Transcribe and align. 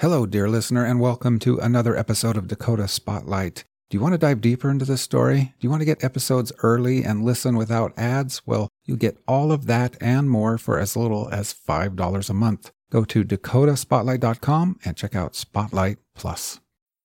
Hello, 0.00 0.26
dear 0.26 0.46
listener, 0.46 0.84
and 0.84 1.00
welcome 1.00 1.38
to 1.38 1.56
another 1.58 1.96
episode 1.96 2.36
of 2.36 2.48
Dakota 2.48 2.86
Spotlight. 2.86 3.64
Do 3.88 3.96
you 3.96 4.02
want 4.02 4.12
to 4.12 4.18
dive 4.18 4.42
deeper 4.42 4.68
into 4.68 4.84
this 4.84 5.00
story? 5.00 5.38
Do 5.38 5.54
you 5.60 5.70
want 5.70 5.80
to 5.80 5.86
get 5.86 6.04
episodes 6.04 6.52
early 6.62 7.02
and 7.02 7.24
listen 7.24 7.56
without 7.56 7.98
ads? 7.98 8.42
Well, 8.44 8.68
you 8.84 8.98
get 8.98 9.16
all 9.26 9.52
of 9.52 9.64
that 9.68 9.96
and 9.98 10.28
more 10.28 10.58
for 10.58 10.78
as 10.78 10.98
little 10.98 11.30
as 11.32 11.54
$5 11.54 12.28
a 12.28 12.34
month. 12.34 12.72
Go 12.92 13.06
to 13.06 13.24
dakotaspotlight.com 13.24 14.80
and 14.84 14.96
check 14.98 15.16
out 15.16 15.34
Spotlight 15.34 15.96
Plus. 16.14 16.60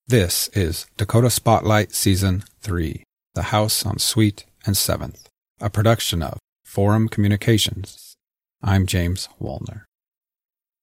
This 0.06 0.48
is 0.48 0.84
Dakota 0.98 1.30
Spotlight 1.30 1.92
Season 1.92 2.44
3, 2.60 3.04
The 3.32 3.44
House 3.44 3.86
on 3.86 4.00
Sweet 4.00 4.44
and 4.66 4.74
7th, 4.74 5.28
a 5.62 5.70
production 5.70 6.22
of 6.22 6.38
Forum 6.62 7.08
Communications. 7.08 8.16
I'm 8.62 8.84
James 8.84 9.30
Wolner. 9.40 9.86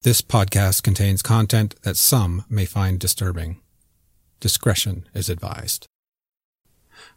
This 0.02 0.22
podcast 0.22 0.82
contains 0.82 1.22
content 1.22 1.76
that 1.82 1.98
some 1.98 2.46
may 2.50 2.64
find 2.64 2.98
disturbing. 2.98 3.60
Discretion 4.40 5.06
is 5.14 5.30
advised. 5.30 5.88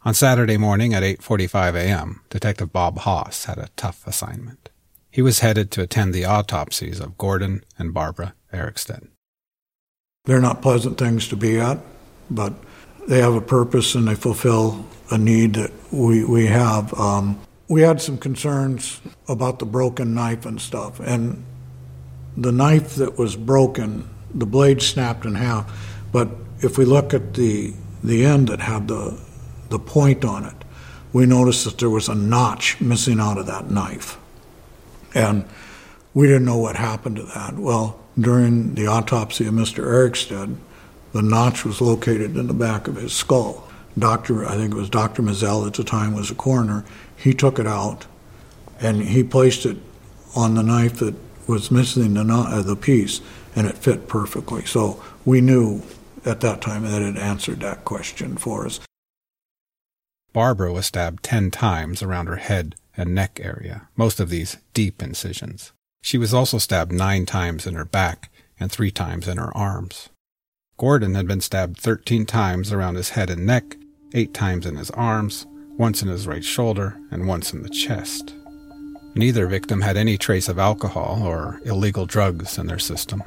On 0.03 0.13
Saturday 0.13 0.57
morning 0.57 0.93
at 0.93 1.01
8:45 1.01 1.75
a.m., 1.75 2.19
Detective 2.29 2.73
Bob 2.73 2.97
Haas 2.99 3.45
had 3.45 3.57
a 3.57 3.69
tough 3.77 4.05
assignment. 4.05 4.69
He 5.09 5.21
was 5.21 5.39
headed 5.39 5.71
to 5.71 5.81
attend 5.81 6.13
the 6.13 6.25
autopsies 6.25 6.99
of 6.99 7.17
Gordon 7.17 7.63
and 7.79 7.93
Barbara 7.93 8.33
Erickstad. 8.51 9.07
They're 10.25 10.41
not 10.41 10.61
pleasant 10.61 10.97
things 10.97 11.29
to 11.29 11.37
be 11.37 11.61
at, 11.61 11.79
but 12.29 12.53
they 13.07 13.21
have 13.21 13.33
a 13.33 13.39
purpose 13.39 13.95
and 13.95 14.09
they 14.09 14.15
fulfill 14.15 14.85
a 15.09 15.17
need 15.17 15.53
that 15.53 15.71
we, 15.89 16.25
we 16.25 16.47
have. 16.47 16.93
Um, 16.99 17.39
we 17.69 17.83
had 17.83 18.01
some 18.01 18.17
concerns 18.17 18.99
about 19.29 19.59
the 19.59 19.65
broken 19.65 20.13
knife 20.13 20.45
and 20.45 20.59
stuff, 20.59 20.99
and 20.99 21.45
the 22.35 22.51
knife 22.51 22.95
that 22.95 23.17
was 23.17 23.35
broken, 23.35 24.09
the 24.33 24.45
blade 24.45 24.81
snapped 24.81 25.25
in 25.25 25.35
half. 25.35 25.71
But 26.11 26.29
if 26.59 26.77
we 26.77 26.85
look 26.85 27.13
at 27.13 27.33
the 27.33 27.73
the 28.03 28.25
end 28.25 28.49
that 28.49 28.59
had 28.59 28.87
the 28.87 29.19
the 29.69 29.79
point 29.79 30.25
on 30.25 30.45
it, 30.45 30.55
we 31.11 31.25
noticed 31.25 31.65
that 31.65 31.77
there 31.77 31.89
was 31.89 32.09
a 32.09 32.15
notch 32.15 32.79
missing 32.81 33.19
out 33.19 33.37
of 33.37 33.45
that 33.45 33.69
knife, 33.69 34.17
and 35.13 35.45
we 36.13 36.27
didn't 36.27 36.45
know 36.45 36.57
what 36.57 36.75
happened 36.75 37.15
to 37.17 37.23
that. 37.23 37.55
Well, 37.55 37.99
during 38.19 38.75
the 38.75 38.87
autopsy 38.87 39.47
of 39.47 39.53
Mr. 39.53 39.83
Erickstad, 39.83 40.55
the 41.13 41.21
notch 41.21 41.65
was 41.65 41.81
located 41.81 42.37
in 42.37 42.47
the 42.47 42.53
back 42.53 42.87
of 42.87 42.95
his 42.95 43.13
skull. 43.13 43.67
Doctor, 43.97 44.45
I 44.45 44.55
think 44.55 44.73
it 44.73 44.77
was 44.77 44.89
Dr. 44.89 45.21
Mazel 45.21 45.65
at 45.65 45.73
the 45.73 45.83
time 45.83 46.13
was 46.13 46.31
a 46.31 46.35
coroner. 46.35 46.83
He 47.15 47.33
took 47.33 47.59
it 47.59 47.67
out, 47.67 48.05
and 48.79 49.01
he 49.01 49.23
placed 49.23 49.65
it 49.65 49.77
on 50.35 50.55
the 50.55 50.63
knife 50.63 50.97
that 50.99 51.15
was 51.47 51.71
missing 51.71 52.13
the, 52.13 52.21
uh, 52.21 52.61
the 52.61 52.75
piece, 52.75 53.21
and 53.55 53.67
it 53.67 53.77
fit 53.77 54.07
perfectly. 54.07 54.65
So 54.65 55.03
we 55.25 55.41
knew 55.41 55.81
at 56.25 56.41
that 56.41 56.61
time 56.61 56.83
that 56.83 57.01
it 57.01 57.17
answered 57.17 57.59
that 57.59 57.85
question 57.85 58.37
for 58.37 58.65
us. 58.65 58.79
Barbara 60.31 60.73
was 60.73 60.87
stabbed 60.87 61.23
ten 61.23 61.51
times 61.51 62.01
around 62.01 62.27
her 62.27 62.37
head 62.37 62.75
and 62.97 63.13
neck 63.13 63.39
area, 63.41 63.87
most 63.95 64.19
of 64.19 64.29
these 64.29 64.57
deep 64.73 65.01
incisions. 65.01 65.71
She 66.01 66.17
was 66.17 66.33
also 66.33 66.57
stabbed 66.57 66.91
nine 66.91 67.25
times 67.25 67.65
in 67.65 67.75
her 67.75 67.85
back 67.85 68.31
and 68.59 68.71
three 68.71 68.91
times 68.91 69.27
in 69.27 69.37
her 69.37 69.55
arms. 69.55 70.09
Gordon 70.77 71.15
had 71.15 71.27
been 71.27 71.41
stabbed 71.41 71.77
13 71.77 72.25
times 72.25 72.73
around 72.73 72.95
his 72.95 73.11
head 73.11 73.29
and 73.29 73.45
neck, 73.45 73.77
eight 74.13 74.33
times 74.33 74.65
in 74.65 74.75
his 74.75 74.91
arms, 74.91 75.45
once 75.77 76.01
in 76.01 76.07
his 76.07 76.27
right 76.27 76.43
shoulder, 76.43 76.99
and 77.11 77.27
once 77.27 77.53
in 77.53 77.63
the 77.63 77.69
chest. 77.69 78.33
Neither 79.15 79.45
victim 79.45 79.81
had 79.81 79.95
any 79.95 80.17
trace 80.17 80.49
of 80.49 80.57
alcohol 80.57 81.21
or 81.23 81.61
illegal 81.65 82.05
drugs 82.07 82.57
in 82.57 82.65
their 82.65 82.79
system. 82.79 83.21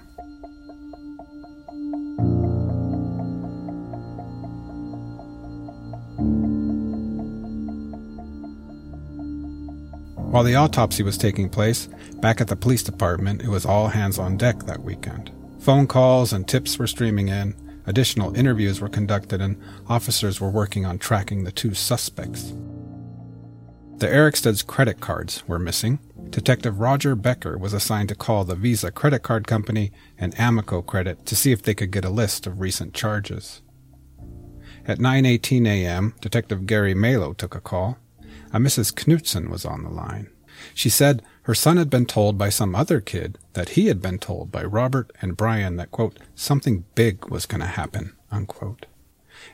While 10.36 10.44
the 10.44 10.56
autopsy 10.56 11.02
was 11.02 11.16
taking 11.16 11.48
place, 11.48 11.88
back 12.20 12.40
at 12.40 12.48
the 12.48 12.56
police 12.56 12.82
department, 12.82 13.42
it 13.42 13.48
was 13.48 13.64
all 13.64 13.88
hands 13.88 14.18
on 14.18 14.36
deck 14.36 14.64
that 14.64 14.82
weekend. 14.82 15.30
Phone 15.60 15.86
calls 15.86 16.32
and 16.32 16.46
tips 16.46 16.78
were 16.78 16.86
streaming 16.86 17.28
in, 17.28 17.54
additional 17.86 18.36
interviews 18.36 18.80
were 18.80 18.88
conducted, 18.88 19.40
and 19.40 19.56
officers 19.88 20.40
were 20.40 20.50
working 20.50 20.84
on 20.84 20.98
tracking 20.98 21.44
the 21.44 21.52
two 21.52 21.74
suspects. 21.74 22.52
The 23.98 24.08
Erickstad's 24.08 24.62
credit 24.62 25.00
cards 25.00 25.42
were 25.48 25.58
missing. 25.58 26.00
Detective 26.28 26.80
Roger 26.80 27.14
Becker 27.14 27.56
was 27.56 27.72
assigned 27.72 28.10
to 28.10 28.14
call 28.14 28.44
the 28.44 28.54
Visa 28.54 28.90
credit 28.90 29.22
card 29.22 29.46
company 29.46 29.90
and 30.18 30.34
Amoco 30.36 30.84
Credit 30.84 31.24
to 31.24 31.34
see 31.34 31.50
if 31.50 31.62
they 31.62 31.72
could 31.72 31.90
get 31.90 32.04
a 32.04 32.10
list 32.10 32.46
of 32.46 32.60
recent 32.60 32.92
charges. 32.92 33.62
At 34.86 34.98
9:18 34.98 35.66
a.m., 35.66 36.14
Detective 36.20 36.66
Gary 36.66 36.92
Malo 36.92 37.32
took 37.32 37.54
a 37.54 37.60
call. 37.60 37.96
A 38.52 38.58
Mrs. 38.58 38.92
Knutson 38.92 39.48
was 39.48 39.64
on 39.64 39.82
the 39.82 39.88
line. 39.88 40.28
She 40.74 40.90
said 40.90 41.22
her 41.44 41.54
son 41.54 41.78
had 41.78 41.88
been 41.88 42.04
told 42.04 42.36
by 42.36 42.50
some 42.50 42.74
other 42.74 43.00
kid 43.00 43.38
that 43.54 43.70
he 43.70 43.86
had 43.86 44.02
been 44.02 44.18
told 44.18 44.52
by 44.52 44.64
Robert 44.64 45.10
and 45.22 45.38
Brian 45.38 45.76
that 45.76 45.90
quote 45.90 46.18
something 46.34 46.84
big 46.94 47.30
was 47.30 47.46
going 47.46 47.62
to 47.62 47.66
happen 47.66 48.14
unquote 48.30 48.84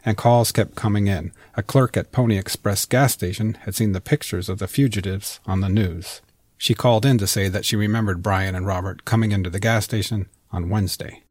and 0.04 0.16
calls 0.16 0.52
kept 0.52 0.74
coming 0.74 1.06
in. 1.06 1.32
A 1.56 1.62
clerk 1.62 1.96
at 1.96 2.12
Pony 2.12 2.38
Express 2.38 2.84
gas 2.86 3.12
station 3.12 3.54
had 3.62 3.74
seen 3.74 3.92
the 3.92 4.00
pictures 4.00 4.48
of 4.48 4.58
the 4.58 4.68
fugitives 4.68 5.40
on 5.46 5.60
the 5.60 5.68
news. 5.68 6.20
She 6.58 6.74
called 6.74 7.04
in 7.04 7.18
to 7.18 7.26
say 7.26 7.48
that 7.48 7.64
she 7.64 7.76
remembered 7.76 8.22
Brian 8.22 8.54
and 8.54 8.66
Robert 8.66 9.04
coming 9.04 9.32
into 9.32 9.50
the 9.50 9.60
gas 9.60 9.84
station 9.84 10.28
on 10.50 10.68
Wednesday. 10.68 11.24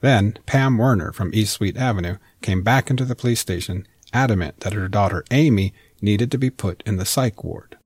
Then 0.00 0.38
Pam 0.46 0.78
Werner 0.78 1.12
from 1.12 1.30
East 1.32 1.54
Sweet 1.54 1.76
Avenue 1.76 2.18
came 2.42 2.62
back 2.62 2.90
into 2.90 3.04
the 3.04 3.14
police 3.14 3.40
station, 3.40 3.86
adamant 4.12 4.60
that 4.60 4.72
her 4.72 4.88
daughter 4.88 5.24
Amy 5.30 5.72
needed 6.00 6.30
to 6.32 6.38
be 6.38 6.50
put 6.50 6.82
in 6.84 6.96
the 6.96 7.04
psych 7.04 7.42
ward. 7.44 7.76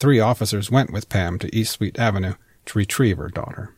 Three 0.00 0.20
officers 0.20 0.70
went 0.70 0.92
with 0.92 1.08
Pam 1.08 1.38
to 1.40 1.54
East 1.54 1.72
Sweet 1.72 1.98
Avenue 1.98 2.34
to 2.66 2.78
retrieve 2.78 3.18
her 3.18 3.28
daughter. 3.28 3.73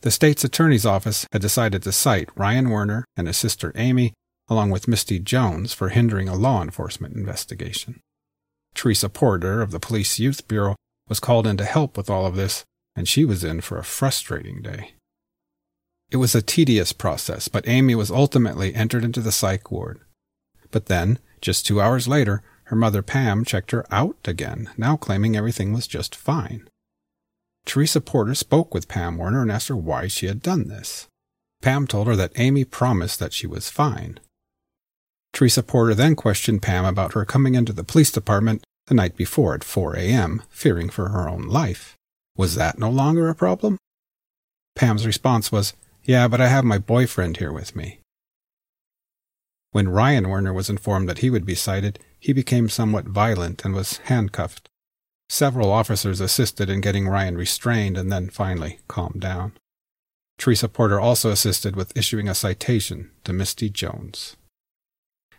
The 0.00 0.10
state's 0.10 0.44
attorney's 0.44 0.86
office 0.86 1.26
had 1.32 1.42
decided 1.42 1.82
to 1.82 1.92
cite 1.92 2.30
Ryan 2.36 2.70
Werner 2.70 3.04
and 3.16 3.26
his 3.26 3.36
sister 3.36 3.72
Amy, 3.74 4.12
along 4.48 4.70
with 4.70 4.88
Misty 4.88 5.18
Jones, 5.18 5.72
for 5.72 5.88
hindering 5.88 6.28
a 6.28 6.36
law 6.36 6.62
enforcement 6.62 7.16
investigation. 7.16 8.00
Teresa 8.74 9.08
Porter 9.08 9.60
of 9.60 9.72
the 9.72 9.80
Police 9.80 10.18
Youth 10.18 10.46
Bureau 10.46 10.76
was 11.08 11.20
called 11.20 11.46
in 11.46 11.56
to 11.56 11.64
help 11.64 11.96
with 11.96 12.08
all 12.08 12.26
of 12.26 12.36
this, 12.36 12.64
and 12.94 13.08
she 13.08 13.24
was 13.24 13.42
in 13.42 13.60
for 13.60 13.78
a 13.78 13.84
frustrating 13.84 14.62
day. 14.62 14.92
It 16.10 16.18
was 16.18 16.34
a 16.34 16.42
tedious 16.42 16.92
process, 16.92 17.48
but 17.48 17.68
Amy 17.68 17.94
was 17.94 18.10
ultimately 18.10 18.74
entered 18.74 19.04
into 19.04 19.20
the 19.20 19.32
psych 19.32 19.70
ward. 19.70 20.00
But 20.70 20.86
then, 20.86 21.18
just 21.40 21.66
two 21.66 21.80
hours 21.80 22.06
later, 22.06 22.42
her 22.64 22.76
mother 22.76 23.02
Pam 23.02 23.44
checked 23.44 23.72
her 23.72 23.84
out 23.90 24.16
again, 24.26 24.70
now 24.76 24.96
claiming 24.96 25.36
everything 25.36 25.72
was 25.72 25.86
just 25.86 26.14
fine. 26.14 26.68
Teresa 27.68 28.00
Porter 28.00 28.34
spoke 28.34 28.72
with 28.72 28.88
Pam 28.88 29.18
Werner 29.18 29.42
and 29.42 29.52
asked 29.52 29.68
her 29.68 29.76
why 29.76 30.08
she 30.08 30.24
had 30.24 30.40
done 30.40 30.68
this. 30.68 31.06
Pam 31.60 31.86
told 31.86 32.06
her 32.06 32.16
that 32.16 32.32
Amy 32.36 32.64
promised 32.64 33.18
that 33.20 33.34
she 33.34 33.46
was 33.46 33.68
fine. 33.68 34.18
Teresa 35.34 35.62
Porter 35.62 35.94
then 35.94 36.16
questioned 36.16 36.62
Pam 36.62 36.86
about 36.86 37.12
her 37.12 37.26
coming 37.26 37.54
into 37.54 37.74
the 37.74 37.84
police 37.84 38.10
department 38.10 38.64
the 38.86 38.94
night 38.94 39.18
before 39.18 39.54
at 39.54 39.62
4 39.62 39.96
a.m., 39.96 40.42
fearing 40.48 40.88
for 40.88 41.10
her 41.10 41.28
own 41.28 41.46
life. 41.46 41.94
Was 42.38 42.54
that 42.54 42.78
no 42.78 42.88
longer 42.88 43.28
a 43.28 43.34
problem? 43.34 43.76
Pam's 44.74 45.06
response 45.06 45.52
was, 45.52 45.74
Yeah, 46.04 46.26
but 46.26 46.40
I 46.40 46.48
have 46.48 46.64
my 46.64 46.78
boyfriend 46.78 47.36
here 47.36 47.52
with 47.52 47.76
me. 47.76 48.00
When 49.72 49.90
Ryan 49.90 50.30
Werner 50.30 50.54
was 50.54 50.70
informed 50.70 51.06
that 51.10 51.18
he 51.18 51.28
would 51.28 51.44
be 51.44 51.54
cited, 51.54 51.98
he 52.18 52.32
became 52.32 52.70
somewhat 52.70 53.04
violent 53.04 53.62
and 53.66 53.74
was 53.74 53.98
handcuffed. 54.04 54.70
Several 55.28 55.70
officers 55.70 56.20
assisted 56.20 56.70
in 56.70 56.80
getting 56.80 57.06
Ryan 57.06 57.36
restrained 57.36 57.98
and 57.98 58.10
then 58.10 58.30
finally 58.30 58.80
calmed 58.88 59.20
down. 59.20 59.52
Teresa 60.38 60.68
Porter 60.68 60.98
also 60.98 61.30
assisted 61.30 61.76
with 61.76 61.96
issuing 61.96 62.28
a 62.28 62.34
citation 62.34 63.10
to 63.24 63.32
Misty 63.32 63.68
Jones. 63.68 64.36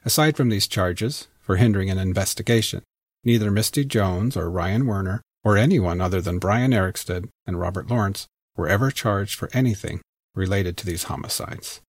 Aside 0.05 0.37
from 0.37 0.49
these 0.49 0.67
charges 0.67 1.27
for 1.39 1.55
hindering 1.55 1.89
an 1.89 1.97
investigation, 1.97 2.83
neither 3.23 3.49
Misty 3.49 3.83
Jones 3.83 4.37
or 4.37 4.49
Ryan 4.49 4.85
Werner 4.85 5.21
or 5.43 5.57
anyone 5.57 6.01
other 6.01 6.21
than 6.21 6.39
Brian 6.39 6.71
Erickstad 6.71 7.29
and 7.47 7.59
Robert 7.59 7.89
Lawrence 7.89 8.27
were 8.55 8.67
ever 8.67 8.91
charged 8.91 9.35
for 9.35 9.49
anything 9.53 10.01
related 10.35 10.77
to 10.77 10.85
these 10.85 11.03
homicides. 11.03 11.81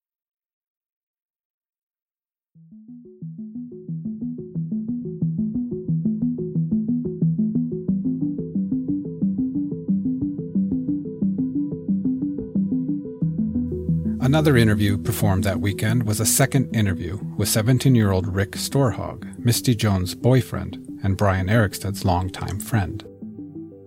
Another 14.21 14.55
interview 14.55 14.99
performed 14.99 15.43
that 15.45 15.59
weekend 15.59 16.03
was 16.03 16.19
a 16.19 16.27
second 16.27 16.75
interview 16.75 17.17
with 17.37 17.49
17 17.49 17.95
year 17.95 18.11
old 18.11 18.27
Rick 18.27 18.51
Storhaug, 18.51 19.39
Misty 19.39 19.73
Jones' 19.73 20.13
boyfriend 20.13 20.99
and 21.01 21.17
Brian 21.17 21.47
Erickstad's 21.47 22.05
longtime 22.05 22.59
friend. 22.59 23.03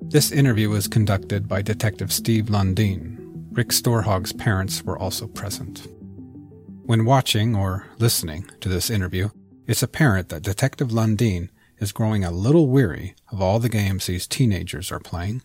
This 0.03 0.33
interview 0.33 0.71
was 0.71 0.89
conducted 0.89 1.47
by 1.47 1.63
Detective 1.63 2.13
Steve 2.13 2.47
Lundin. 2.47 3.17
Rick 3.53 3.69
Storhaug's 3.69 4.33
parents 4.33 4.83
were 4.83 4.99
also 4.99 5.29
present. 5.29 5.87
When 6.83 7.05
watching 7.05 7.55
or 7.55 7.87
listening 7.99 8.51
to 8.61 8.69
this 8.69 8.91
interview, 8.91 9.29
it's 9.69 9.85
apparent 9.85 10.31
that 10.31 10.43
Detective 10.43 10.89
Lundin 10.89 11.49
is 11.79 11.93
growing 11.93 12.25
a 12.25 12.33
little 12.33 12.67
weary 12.67 13.15
of 13.31 13.41
all 13.41 13.61
the 13.61 13.69
games 13.69 14.07
these 14.07 14.27
teenagers 14.27 14.91
are 14.91 14.99
playing. 14.99 15.43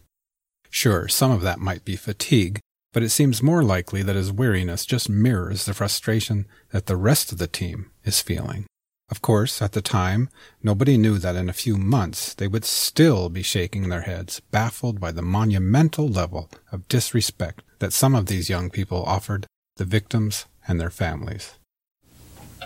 Sure, 0.72 1.08
some 1.08 1.30
of 1.30 1.42
that 1.42 1.60
might 1.60 1.86
be 1.86 1.96
fatigue, 1.96 2.60
but 2.94 3.04
it 3.04 3.10
seems 3.10 3.44
more 3.44 3.64
likely 3.64 4.02
that 4.04 4.16
his 4.16 4.32
weariness 4.32 4.86
just 4.86 5.10
mirrors 5.10 5.66
the 5.66 5.74
frustration 5.74 6.48
that 6.72 6.88
the 6.88 6.98
rest 6.98 7.32
of 7.32 7.38
the 7.38 7.48
team 7.48 7.92
is 8.04 8.22
feeling. 8.22 8.66
Of 9.12 9.22
course, 9.22 9.62
at 9.62 9.72
the 9.72 9.82
time, 9.82 10.30
nobody 10.62 10.96
knew 10.96 11.18
that 11.18 11.36
in 11.36 11.50
a 11.50 11.54
few 11.54 11.78
months 11.78 12.34
they 12.36 12.48
would 12.48 12.66
still 12.66 13.30
be 13.30 13.42
shaking 13.42 13.90
their 13.90 14.02
heads, 14.02 14.40
baffled 14.52 15.00
by 15.00 15.12
the 15.12 15.24
monumental 15.24 16.08
level 16.08 16.50
of 16.72 16.88
disrespect 16.88 17.64
that 17.80 17.94
some 17.94 18.14
of 18.14 18.28
these 18.28 18.50
young 18.50 18.70
people 18.70 19.04
offered 19.04 19.48
the 19.78 19.86
victims 19.86 20.46
and 20.68 20.80
their 20.80 20.92
families. 20.92 21.54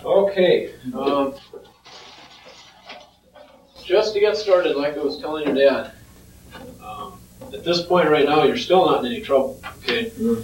Okay, 0.03 0.73
um, 0.93 1.33
just 3.85 4.13
to 4.13 4.19
get 4.19 4.35
started, 4.35 4.75
like 4.75 4.97
I 4.97 4.99
was 4.99 5.19
telling 5.19 5.45
your 5.45 5.55
dad, 5.55 5.91
um, 6.83 7.19
at 7.53 7.63
this 7.63 7.81
point 7.81 8.09
right 8.09 8.25
now, 8.25 8.43
you're 8.43 8.57
still 8.57 8.85
not 8.85 9.05
in 9.05 9.11
any 9.11 9.21
trouble, 9.21 9.61
okay? 9.79 10.05
Mm-hmm. 10.05 10.41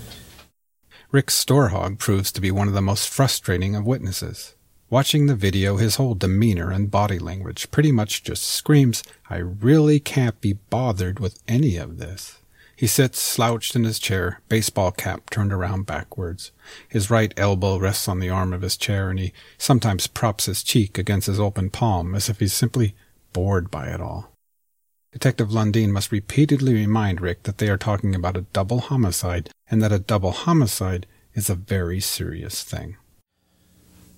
Rick 1.12 1.28
Storhaug 1.28 1.98
proves 1.98 2.32
to 2.32 2.42
be 2.42 2.52
one 2.52 2.68
of 2.68 2.74
the 2.74 2.82
most 2.82 3.10
frustrating 3.10 3.76
of 3.76 3.86
witnesses. 3.86 4.54
Watching 4.92 5.26
the 5.26 5.36
video, 5.36 5.78
his 5.78 5.96
whole 5.96 6.16
demeanor 6.16 6.72
and 6.72 6.90
body 6.90 7.20
language 7.20 7.72
pretty 7.72 7.92
much 7.92 8.24
just 8.24 8.44
screams, 8.44 9.04
I 9.30 9.38
really 9.38 10.00
can't 10.00 10.40
be 10.42 10.54
bothered 10.54 11.20
with 11.20 11.40
any 11.48 11.78
of 11.78 11.98
this. 11.98 12.40
He 12.76 12.88
sits 12.88 13.20
slouched 13.20 13.76
in 13.76 13.84
his 13.84 14.00
chair, 14.00 14.40
baseball 14.48 14.92
cap 14.92 15.30
turned 15.30 15.52
around 15.52 15.86
backwards. 15.86 16.52
His 16.88 17.10
right 17.10 17.34
elbow 17.36 17.78
rests 17.78 18.08
on 18.08 18.20
the 18.20 18.30
arm 18.30 18.54
of 18.54 18.62
his 18.62 18.78
chair, 18.78 19.10
and 19.10 19.20
he 19.20 19.34
sometimes 19.58 20.08
props 20.08 20.46
his 20.46 20.64
cheek 20.64 20.98
against 20.98 21.28
his 21.28 21.40
open 21.40 21.72
palm 21.72 22.16
as 22.16 22.30
if 22.30 22.40
he's 22.40 22.54
simply 22.54 22.96
bored 23.34 23.70
by 23.70 23.88
it 23.88 24.00
all. 24.00 24.32
Detective 25.12 25.50
Lundin 25.50 25.90
must 25.90 26.12
repeatedly 26.12 26.76
remind 26.76 27.20
Rick 27.20 27.44
that 27.44 27.58
they 27.58 27.68
are 27.68 27.78
talking 27.78 28.14
about 28.14 28.38
a 28.38 28.42
double 28.54 28.80
homicide 28.80 29.50
and 29.70 29.82
that 29.82 29.92
a 29.92 29.98
double 29.98 30.32
homicide 30.32 31.08
is 31.34 31.50
a 31.50 31.56
very 31.56 32.00
serious 32.00 32.64
thing. 32.64 32.96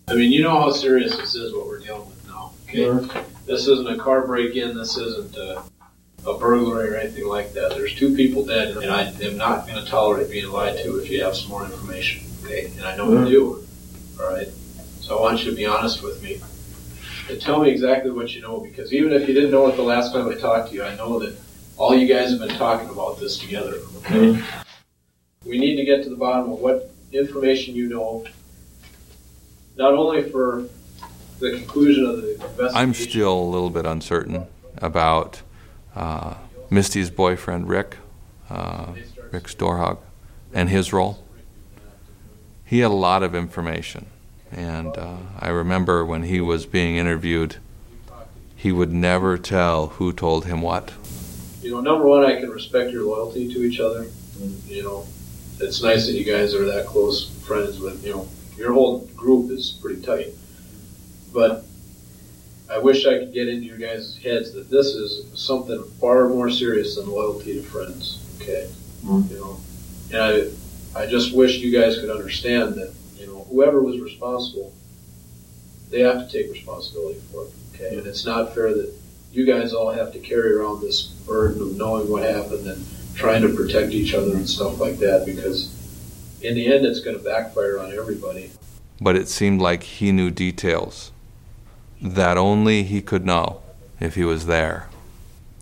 I 0.10 0.16
mean, 0.16 0.34
you 0.34 0.44
know 0.44 0.60
how 0.60 0.72
serious 0.72 1.16
this 1.16 1.34
is, 1.34 1.54
what 1.54 1.68
we're 1.68 1.80
dealing 1.80 2.10
with 2.10 2.28
now, 2.28 2.52
okay? 2.68 3.24
This 3.46 3.68
isn't 3.68 3.88
a 3.88 3.98
car 3.98 4.28
break-in, 4.28 4.76
this 4.76 4.98
isn't 4.98 5.38
a, 5.38 5.64
a 6.28 6.38
burglary 6.38 6.90
or 6.90 6.98
anything 6.98 7.26
like 7.26 7.54
that. 7.54 7.70
There's 7.70 7.96
two 7.96 8.14
people 8.14 8.46
dead, 8.46 8.76
and 8.76 8.92
I 8.92 9.04
am 9.04 9.38
not 9.38 9.68
going 9.68 9.82
to 9.82 9.90
tolerate 9.90 10.30
being 10.30 10.52
lied 10.52 10.78
to 10.80 10.98
if 10.98 11.10
you 11.10 11.24
have 11.24 11.38
some 11.38 11.52
more 11.52 11.64
information, 11.64 12.24
okay? 12.44 12.66
And 12.76 12.86
I 12.86 12.98
know 12.98 13.26
you 13.26 13.30
do, 13.30 13.68
all 14.22 14.30
right? 14.30 14.50
So 15.00 15.18
I 15.18 15.22
want 15.22 15.46
you 15.46 15.52
to 15.52 15.56
be 15.56 15.66
honest 15.66 16.04
with 16.04 16.22
me 16.22 16.42
and 17.30 17.42
tell 17.42 17.62
me 17.62 17.70
exactly 17.70 18.12
what 18.12 18.34
you 18.34 18.42
know, 18.42 18.60
because 18.60 18.94
even 18.94 19.14
if 19.14 19.28
you 19.28 19.34
didn't 19.34 19.52
know 19.52 19.68
it 19.68 19.76
the 19.76 19.82
last 19.82 20.14
time 20.14 20.28
I 20.30 20.36
talked 20.36 20.70
to 20.70 20.76
you, 20.76 20.84
I 20.84 20.96
know 20.96 21.20
that 21.20 21.38
all 21.78 21.96
you 21.96 22.08
guys 22.08 22.32
have 22.32 22.40
been 22.40 22.58
talking 22.58 22.90
about 22.90 23.20
this 23.20 23.38
together, 23.38 23.76
okay? 23.98 24.42
We 25.46 25.58
need 25.58 25.76
to 25.78 25.86
get 25.86 26.04
to 26.04 26.10
the 26.10 26.16
bottom 26.16 26.52
of 26.52 26.60
what 26.60 26.92
information 27.12 27.76
you 27.76 27.90
know, 27.90 28.26
not 29.76 29.94
only 29.94 30.30
for 30.30 30.66
the 31.40 31.52
conclusion 31.58 32.06
of 32.06 32.22
the 32.22 32.34
investigation. 32.34 32.76
I'm 32.76 32.94
still 32.94 33.34
a 33.34 33.50
little 33.50 33.72
bit 33.72 33.86
uncertain 33.86 34.46
about 34.78 35.42
uh, 35.96 36.36
Misty's 36.70 37.10
boyfriend, 37.10 37.68
Rick, 37.68 37.98
uh, 38.50 38.94
Rick 39.32 39.46
Storhaug, 39.46 39.98
and 40.54 40.70
his 40.70 40.94
role. 40.94 41.24
He 42.64 42.80
had 42.80 42.92
a 42.92 42.94
lot 42.94 43.24
of 43.24 43.34
information. 43.34 44.06
And 44.52 44.98
uh, 44.98 45.18
I 45.40 45.50
remember 45.50 46.06
when 46.06 46.24
he 46.24 46.42
was 46.42 46.66
being 46.66 46.98
interviewed, 46.98 47.58
he 48.56 48.72
would 48.72 48.92
never 48.92 49.38
tell 49.38 49.88
who 49.88 50.12
told 50.14 50.46
him 50.46 50.62
what. 50.62 50.92
You 51.62 51.72
know, 51.72 51.80
number 51.82 52.06
one, 52.06 52.26
I 52.26 52.40
can 52.40 52.50
respect 52.50 52.92
your 52.92 53.04
loyalty 53.04 53.54
to 53.54 53.64
each 53.64 53.80
other. 53.80 54.08
You 54.68 54.84
know, 54.84 55.08
it's 55.60 55.82
nice 55.82 56.06
that 56.08 56.14
you 56.14 56.26
guys 56.26 56.54
are 56.54 56.66
that 56.66 56.86
close 56.86 57.30
friends, 57.46 57.78
but, 57.78 57.98
you 58.04 58.12
know, 58.12 58.28
your 58.58 58.74
whole 58.74 59.00
group 59.16 59.52
is 59.52 59.78
pretty 59.82 60.02
tight. 60.02 60.30
But 61.34 61.66
I 62.70 62.78
wish 62.80 63.06
I 63.06 63.20
could 63.20 63.34
get 63.34 63.48
into 63.48 63.66
your 63.66 63.78
guys' 63.78 64.18
heads 64.18 64.54
that 64.54 64.70
this 64.70 64.88
is 64.88 65.26
something 65.40 65.84
far 66.00 66.28
more 66.30 66.50
serious 66.50 66.96
than 66.96 67.10
loyalty 67.10 67.54
to 67.56 67.62
friends. 67.64 68.20
Okay, 68.42 68.70
Mm. 69.06 69.30
you 69.32 69.38
know, 69.38 69.60
and 70.14 70.22
I, 70.96 71.00
I 71.04 71.06
just 71.08 71.34
wish 71.36 71.58
you 71.58 71.72
guys 71.72 71.98
could 72.00 72.10
understand 72.12 72.76
that 72.76 72.94
you 73.22 73.28
know 73.28 73.46
whoever 73.52 73.82
was 73.82 74.00
responsible, 74.00 74.74
they 75.90 76.00
have 76.00 76.28
to 76.28 76.32
take 76.32 76.52
responsibility 76.52 77.20
for 77.32 77.46
it. 77.46 77.52
Okay, 77.76 77.98
and 77.98 78.08
it's 78.08 78.26
not 78.26 78.54
fair 78.56 78.74
that 78.74 78.94
you 79.32 79.46
guys 79.46 79.74
all 79.74 79.92
have 79.92 80.12
to 80.14 80.20
carry 80.20 80.54
around 80.54 80.82
this 80.82 81.04
burden 81.04 81.62
of 81.62 81.78
knowing 81.78 82.10
what 82.10 82.24
happened 82.24 82.68
and 82.68 82.86
trying 83.16 83.42
to 83.44 83.56
protect 83.56 83.92
each 83.92 84.14
other 84.14 84.34
and 84.34 84.50
stuff 84.50 84.80
like 84.80 84.98
that 84.98 85.26
because 85.26 85.78
in 86.42 86.56
the 86.56 86.74
end 86.74 86.86
it's 86.86 87.00
going 87.00 87.18
to 87.18 87.24
backfire 87.24 87.80
on 87.80 87.94
everybody. 87.94 88.52
But 89.00 89.16
it 89.16 89.28
seemed 89.28 89.62
like 89.62 89.84
he 89.84 90.12
knew 90.12 90.32
details 90.32 91.12
that 92.02 92.38
only 92.38 92.84
he 92.84 93.02
could 93.02 93.26
know 93.26 93.62
if 94.00 94.16
he 94.16 94.24
was 94.24 94.48
there, 94.48 94.90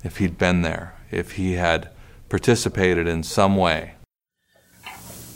if 0.03 0.17
he'd 0.17 0.37
been 0.37 0.61
there, 0.61 0.95
if 1.11 1.33
he 1.33 1.53
had 1.53 1.89
participated 2.29 3.07
in 3.07 3.23
some 3.23 3.57
way. 3.57 3.93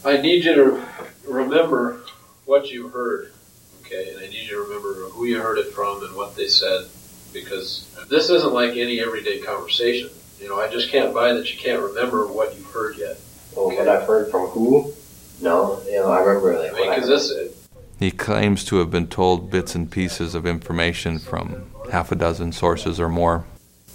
I 0.06 0.18
need 0.18 0.44
you 0.46 0.56
to 0.56 0.86
remember 1.28 2.03
what 2.46 2.70
you 2.70 2.90
heard, 2.90 3.32
okay? 3.82 4.10
And 4.12 4.20
I 4.20 4.28
need 4.28 4.34
you 4.50 4.56
to 4.56 4.62
remember 4.64 4.94
who 5.10 5.26
you 5.26 5.40
heard 5.40 5.58
it 5.58 5.74
from 5.74 6.04
and 6.04 6.16
what 6.16 6.36
they 6.36 6.48
said, 6.48 6.88
because 7.32 7.88
this 8.10 8.30
isn't 8.30 8.54
like 8.54 8.72
any 8.76 9.00
everyday 9.00 9.40
conversation. 9.40 10.10
You 10.40 10.50
know, 10.50 10.60
I 10.60 10.70
just 10.70 10.90
can't 10.90 11.14
buy 11.14 11.34
that 11.34 11.52
you 11.52 11.58
can't 11.58 11.82
remember 11.82 12.28
what 12.28 12.56
you've 12.56 12.72
heard 12.72 12.98
yet. 12.98 13.18
Well, 13.56 13.68
what 13.68 13.88
I've 13.88 14.08
heard 14.08 14.30
from 14.30 14.48
who? 14.48 14.94
No, 15.42 15.82
you 15.86 15.98
know, 15.98 16.12
I 16.12 16.20
remember 16.20 16.58
like 16.60 16.72
I 16.72 16.76
mean, 16.76 16.90
I 16.90 16.96
because 16.96 17.10
this, 17.10 17.56
He 18.00 18.12
claims 18.12 18.64
to 18.66 18.78
have 18.78 18.92
been 18.92 19.08
told 19.08 19.50
bits 19.50 19.76
and 19.76 19.90
pieces 19.90 20.36
of 20.36 20.46
information 20.46 21.20
from 21.20 21.66
half 21.92 22.12
a 22.12 22.16
dozen 22.16 22.52
sources 22.52 23.00
or 23.00 23.10
more. 23.10 23.46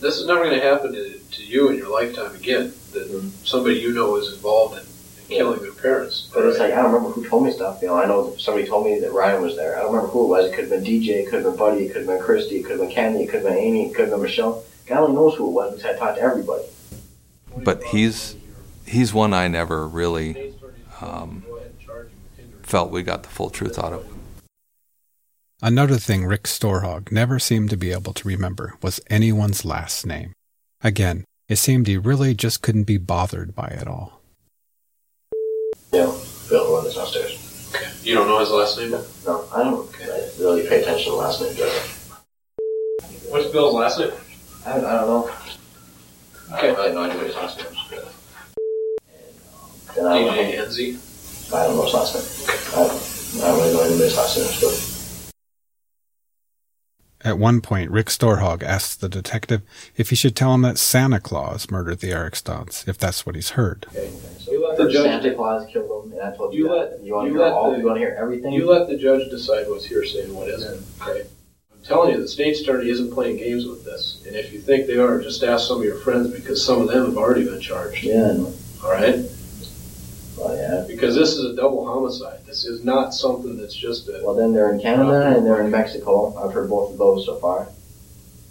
this 0.01 0.17
is 0.17 0.27
never 0.27 0.45
going 0.45 0.59
to 0.59 0.65
happen 0.65 0.93
to, 0.93 1.19
to 1.33 1.45
you 1.45 1.69
in 1.71 1.77
your 1.77 1.91
lifetime 1.91 2.35
again. 2.35 2.73
That 2.93 3.11
Mhm. 3.11 3.31
somebody 3.45 3.77
you 3.77 3.93
know 3.93 4.17
is 4.17 4.33
involved 4.33 4.79
in, 4.79 4.85
in 5.29 5.37
killing 5.37 5.61
their 5.61 5.73
parents. 5.73 6.31
But 6.33 6.45
it's 6.47 6.59
like 6.59 6.73
I 6.73 6.77
don't 6.77 6.93
remember 6.93 7.11
who 7.11 7.29
told 7.29 7.45
me 7.45 7.53
stuff. 7.53 7.81
You 7.83 7.89
know, 7.89 7.97
I 7.97 8.07
know 8.07 8.37
somebody 8.37 8.67
told 8.67 8.87
me 8.87 8.99
that 9.01 9.13
Ryan 9.13 9.43
was 9.43 9.57
there. 9.57 9.77
I 9.77 9.83
don't 9.83 9.93
remember 9.93 10.13
who 10.13 10.25
it 10.25 10.29
was. 10.29 10.47
It 10.47 10.55
could 10.55 10.71
have 10.71 10.71
been 10.71 10.85
DJ, 10.85 11.23
it 11.23 11.27
could 11.27 11.45
have 11.45 11.45
been 11.45 11.57
Buddy, 11.57 11.85
it 11.85 11.89
could 11.93 12.03
have 12.03 12.07
been 12.07 12.21
Christy, 12.21 12.57
it 12.57 12.63
could 12.63 12.73
have 12.73 12.81
been 12.81 12.91
Candy, 12.91 13.25
it 13.25 13.27
could 13.27 13.43
have 13.43 13.53
been 13.53 13.59
Amy, 13.59 13.89
it 13.89 13.95
could 13.95 14.09
have 14.09 14.11
been 14.11 14.23
Michelle. 14.23 14.65
God 14.87 15.01
only 15.01 15.17
knows 15.17 15.37
who 15.37 15.49
it 15.49 15.53
was 15.53 15.75
because 15.75 15.95
I 15.95 15.99
talked 15.99 16.19
to 16.19 16.23
everybody. 16.23 16.65
But 17.57 17.83
he's 17.85 18.37
he's 18.87 19.13
one 19.13 19.35
I 19.35 19.49
never 19.49 19.87
really 19.87 20.55
um, 21.01 21.45
felt 22.63 22.91
we 22.91 23.03
got 23.03 23.23
the 23.23 23.29
full 23.29 23.51
truth 23.51 23.79
out 23.79 23.93
of. 23.93 24.07
Another 25.61 25.97
thing 25.97 26.25
Rick 26.25 26.45
Storhaug 26.45 27.11
never 27.11 27.39
seemed 27.39 27.71
to 27.71 27.77
be 27.77 27.91
able 27.91 28.13
to 28.15 28.29
remember 28.29 28.75
was 28.81 29.01
anyone's 29.11 29.65
last 29.65 30.07
name. 30.07 30.33
Again, 30.83 31.25
it 31.49 31.57
seemed 31.57 31.87
he 31.89 31.97
really 31.97 32.33
just 32.33 32.63
couldn't 32.63 32.85
be 32.85 32.97
bothered 32.97 33.57
by 33.57 33.67
it 33.67 33.89
all. 33.89 34.18
Know, 35.99 36.21
Bill, 36.49 36.65
the 36.67 36.73
one 36.73 36.85
that's 36.85 36.97
downstairs. 36.97 37.35
You 38.05 38.15
don't 38.15 38.29
know 38.29 38.39
his 38.39 38.51
last 38.51 38.79
name? 38.79 38.93
No, 38.93 39.45
I 39.53 39.63
don't 39.65 39.91
I 40.01 40.31
really 40.39 40.67
pay 40.69 40.81
attention 40.83 41.11
to 41.13 41.17
last 41.19 41.41
name. 41.43 41.55
Do 41.57 41.65
I? 41.65 41.83
What's 43.29 43.49
Bill's 43.51 43.75
last 43.75 43.99
name? 43.99 44.13
I, 44.65 44.73
I 44.73 44.81
don't 44.81 45.07
know. 45.09 45.31
I 46.53 46.59
Okay. 46.59 46.69
Um, 46.71 46.77
don't 46.77 46.95
really 46.95 47.15
know 47.15 47.25
his 47.27 47.35
last 47.35 47.59
name 47.59 47.67
is. 47.67 47.79
Then 49.95 50.07
I 50.07 50.19
don't, 50.21 50.35
DJ 50.35 50.57
know, 50.57 50.65
Enzi. 50.65 51.53
I 51.53 51.65
don't 51.67 51.77
know 51.77 51.83
his 51.85 51.95
last 51.95 52.15
name. 52.15 52.25
I 52.73 52.87
don't, 52.87 53.43
I 53.43 53.49
don't 53.49 53.61
really 53.61 53.75
know 53.75 53.83
anybody's 53.83 54.17
last 54.17 54.39
names, 54.39 54.61
but 54.61 54.98
At 57.25 57.39
one 57.39 57.61
point, 57.61 57.91
Rick 57.91 58.07
Storhaug 58.07 58.63
asks 58.63 58.95
the 58.95 59.09
detective 59.09 59.63
if 59.97 60.11
he 60.11 60.17
should 60.17 60.37
tell 60.37 60.55
him 60.55 60.63
that 60.63 60.79
Santa 60.79 61.19
Claus 61.19 61.69
murdered 61.71 61.99
the 61.99 62.13
Ericstons, 62.13 62.85
if 62.87 62.97
that's 62.97 63.27
what 63.27 63.35
he's 63.35 63.51
heard. 63.51 63.87
okay. 63.91 64.09
So 64.39 64.53
You 64.53 64.67
let 64.69 64.79
the 64.79 64.89
judge- 64.89 65.05
Santa 65.23 65.35
Claus 65.35 65.67
killed 65.71 66.07
him, 66.07 66.13
and 66.13 66.23
I 66.23 66.37
told 66.37 66.55
you, 66.55 66.61
You 66.65 66.69
that. 66.69 66.75
let- 66.75 67.03
you 67.03 67.15
want 67.15 67.27
to 67.27 67.29
you 67.33 67.37
hear 67.39 67.45
let 67.47 67.53
all? 67.55 67.73
the- 67.73 67.79
you 67.79 67.85
want 67.87 67.97
to 67.97 68.01
hear 68.01 68.17
everything? 68.21 68.53
You 68.53 68.67
let 68.71 68.89
the 68.89 68.97
judge 68.97 69.29
decide 69.31 69.69
what's 69.69 69.85
hearsay 69.85 70.25
and 70.25 70.35
what 70.37 70.49
isn't. 70.49 70.81
Okay. 71.03 71.23
I'm 71.73 71.85
telling 71.85 72.15
you, 72.15 72.21
the 72.21 72.29
state's 72.29 72.61
attorney 72.61 72.89
isn't 72.91 73.13
playing 73.13 73.39
games 73.39 73.67
with 73.67 73.85
this. 73.85 74.23
And 74.27 74.37
if 74.37 74.53
you 74.53 74.61
think 74.61 74.87
they 74.87 74.97
are, 74.99 75.21
just 75.21 75.43
ask 75.43 75.67
some 75.67 75.79
of 75.79 75.85
your 75.85 75.97
friends 75.99 76.31
because 76.31 76.65
some 76.65 76.81
of 76.83 76.89
them 76.89 77.05
have 77.07 77.17
already 77.17 77.45
been 77.45 77.61
charged. 77.61 78.05
yeah, 78.05 78.37
All 78.85 78.91
right? 78.93 79.25
Well, 80.39 80.57
yeah. 80.57 80.85
Because 80.87 81.15
this 81.15 81.31
is 81.35 81.45
a 81.45 81.57
double 81.57 81.85
homicide. 81.87 82.41
This 82.47 82.65
is 82.65 82.85
not 82.85 83.13
something 83.15 83.57
that's 83.59 83.75
just 83.75 84.09
a. 84.09 84.21
Well, 84.25 84.35
then 84.35 84.53
they're 84.53 84.73
in 84.73 84.81
Canada 84.81 85.37
and 85.37 85.45
they're 85.47 85.63
in 85.63 85.71
Mexico. 85.71 86.37
I've 86.37 86.53
heard 86.55 86.71
both 86.71 86.93
of 86.93 86.99
those 86.99 87.27
so 87.27 87.37
far. 87.39 87.69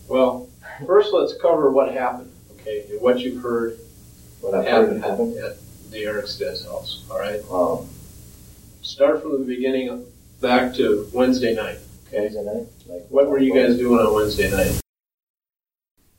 Well, 0.08 0.50
first 0.86 1.13
let's 1.13 1.34
cover 1.41 1.72
what 1.72 1.91
happened. 1.94 2.32
Okay, 2.60 2.86
and 2.91 3.01
what 3.01 3.20
you've 3.20 3.41
heard 3.41 3.77
What 4.41 4.53
I've 4.53 4.65
heard 4.65 5.01
happened 5.01 5.03
happened. 5.03 5.38
at 5.38 5.58
the 5.91 6.03
Erickstad's 6.03 6.65
house. 6.65 7.06
All 7.10 7.20
right. 7.20 7.41
Um, 7.51 7.88
Start 8.82 9.22
from 9.22 9.34
the 9.39 9.46
beginning 9.46 10.06
back 10.41 10.74
to 10.75 11.10
Wednesday 11.13 11.53
night. 11.56 11.79
Okay. 12.08 12.22
Wednesday 12.22 12.44
night. 12.44 12.67
Like, 12.88 13.06
What 13.10 13.27
were 13.29 13.38
you 13.39 13.53
guys 13.53 13.77
doing 13.77 14.00
on 14.06 14.13
Wednesday 14.13 14.50
night? 14.50 14.79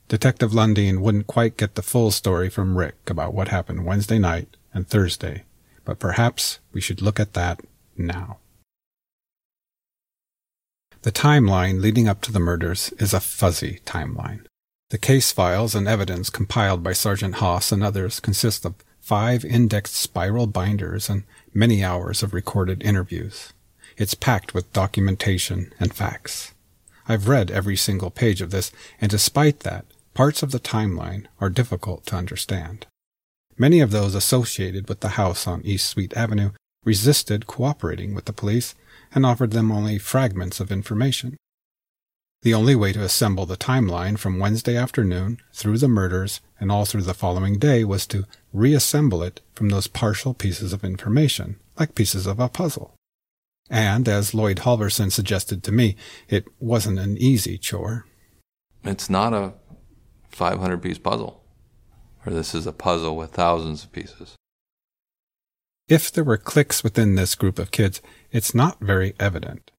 Detective 0.09 0.53
Lundin 0.53 1.01
wouldn't 1.01 1.27
quite 1.27 1.57
get 1.57 1.75
the 1.75 1.83
full 1.83 2.11
story 2.11 2.49
from 2.49 2.77
Rick 2.77 2.97
about 3.09 3.35
what 3.35 3.49
happened 3.49 3.85
Wednesday 3.85 4.19
night 4.19 4.57
and 4.73 4.87
Thursday, 4.89 5.45
but 5.89 5.99
perhaps 5.99 6.59
we 6.75 6.83
should 6.83 7.01
look 7.01 7.19
at 7.19 7.33
that 7.33 7.63
now. 7.97 8.37
The 11.01 11.11
timeline 11.11 11.81
leading 11.81 12.07
up 12.07 12.21
to 12.23 12.33
the 12.33 12.39
murders 12.39 12.93
is 12.99 13.15
a 13.15 13.21
fuzzy 13.21 13.81
timeline. 13.87 14.45
The 14.91 14.99
case 14.99 15.33
files 15.33 15.75
and 15.75 15.89
evidence 15.89 16.29
compiled 16.29 16.83
by 16.83 16.93
Sergeant 16.93 17.37
Haas 17.37 17.73
and 17.73 17.83
others 17.83 18.21
consist 18.21 18.67
of 18.67 18.75
five 19.01 19.47
indexed 19.47 19.95
spiral 19.95 20.47
binders 20.47 21.09
and 21.09 21.23
many 21.55 21.83
hours 21.83 22.23
of 22.23 22.35
recorded 22.35 22.83
interviews. 22.83 23.55
It's 23.97 24.13
packed 24.13 24.53
with 24.53 24.71
documentation 24.75 25.73
and 25.81 25.95
facts. 25.95 26.53
I've 27.09 27.29
read 27.29 27.51
every 27.51 27.77
single 27.77 28.11
page 28.11 28.43
of 28.43 28.51
this, 28.51 28.73
and 29.01 29.11
despite 29.11 29.61
that, 29.61 29.87
parts 30.13 30.43
of 30.43 30.51
the 30.51 30.61
timeline 30.61 31.29
are 31.41 31.49
difficult 31.49 32.05
to 32.07 32.17
understand. 32.17 32.87
Many 33.59 33.81
of 33.81 33.91
those 33.91 34.15
associated 34.15 34.89
with 34.89 35.01
the 35.01 35.11
house 35.21 35.49
on 35.49 35.63
East 35.63 35.89
Sweet 35.89 36.17
Avenue 36.17 36.51
resisted 36.85 37.49
cooperating 37.49 38.15
with 38.15 38.27
the 38.27 38.33
police 38.33 38.77
and 39.13 39.27
offered 39.27 39.51
them 39.51 39.73
only 39.73 39.99
fragments 39.99 40.61
of 40.61 40.71
information. 40.71 41.37
The 42.43 42.55
only 42.55 42.77
way 42.77 42.93
to 42.93 43.03
assemble 43.03 43.47
the 43.47 43.57
timeline 43.57 44.17
from 44.17 44.39
Wednesday 44.39 44.77
afternoon 44.77 45.39
through 45.53 45.79
the 45.79 45.89
murders 45.89 46.41
and 46.61 46.71
all 46.71 46.85
through 46.85 47.03
the 47.03 47.15
following 47.15 47.59
day 47.59 47.83
was 47.83 48.07
to 48.07 48.27
reassemble 48.53 49.25
it 49.25 49.41
from 49.57 49.71
those 49.71 49.89
partial 49.89 50.35
pieces 50.35 50.73
of 50.73 50.85
information, 50.85 51.57
like 51.77 51.97
pieces 51.97 52.27
of 52.27 52.39
a 52.39 52.49
puzzle. 52.49 52.95
And, 53.69 54.09
as 54.09 54.35
Lloyd 54.35 54.59
Halverson 54.59 55.11
suggested 55.11 55.65
to 55.65 55.73
me, 55.73 55.97
it 56.29 56.47
wasn't 56.61 57.01
an 57.01 57.19
easy 57.19 57.59
chore. 57.59 58.07
It's 58.85 59.11
not 59.11 59.35
a 59.35 59.55
500 60.31 60.81
piece 60.81 60.99
puzzle, 60.99 61.43
this 62.31 62.55
is 62.55 62.67
a 62.67 62.73
puzzle 62.73 63.17
with 63.17 63.33
thousands 63.33 63.85
of 63.85 63.93
pieces. 63.93 64.37
If 65.89 66.13
there 66.13 66.25
were 66.25 66.37
cliques 66.37 66.85
within 66.85 67.15
this 67.15 67.35
group 67.35 67.59
of 67.59 67.71
kids, 67.71 68.03
it's 68.31 68.55
not 68.55 68.81
very 68.81 69.15
evident. 69.19 69.71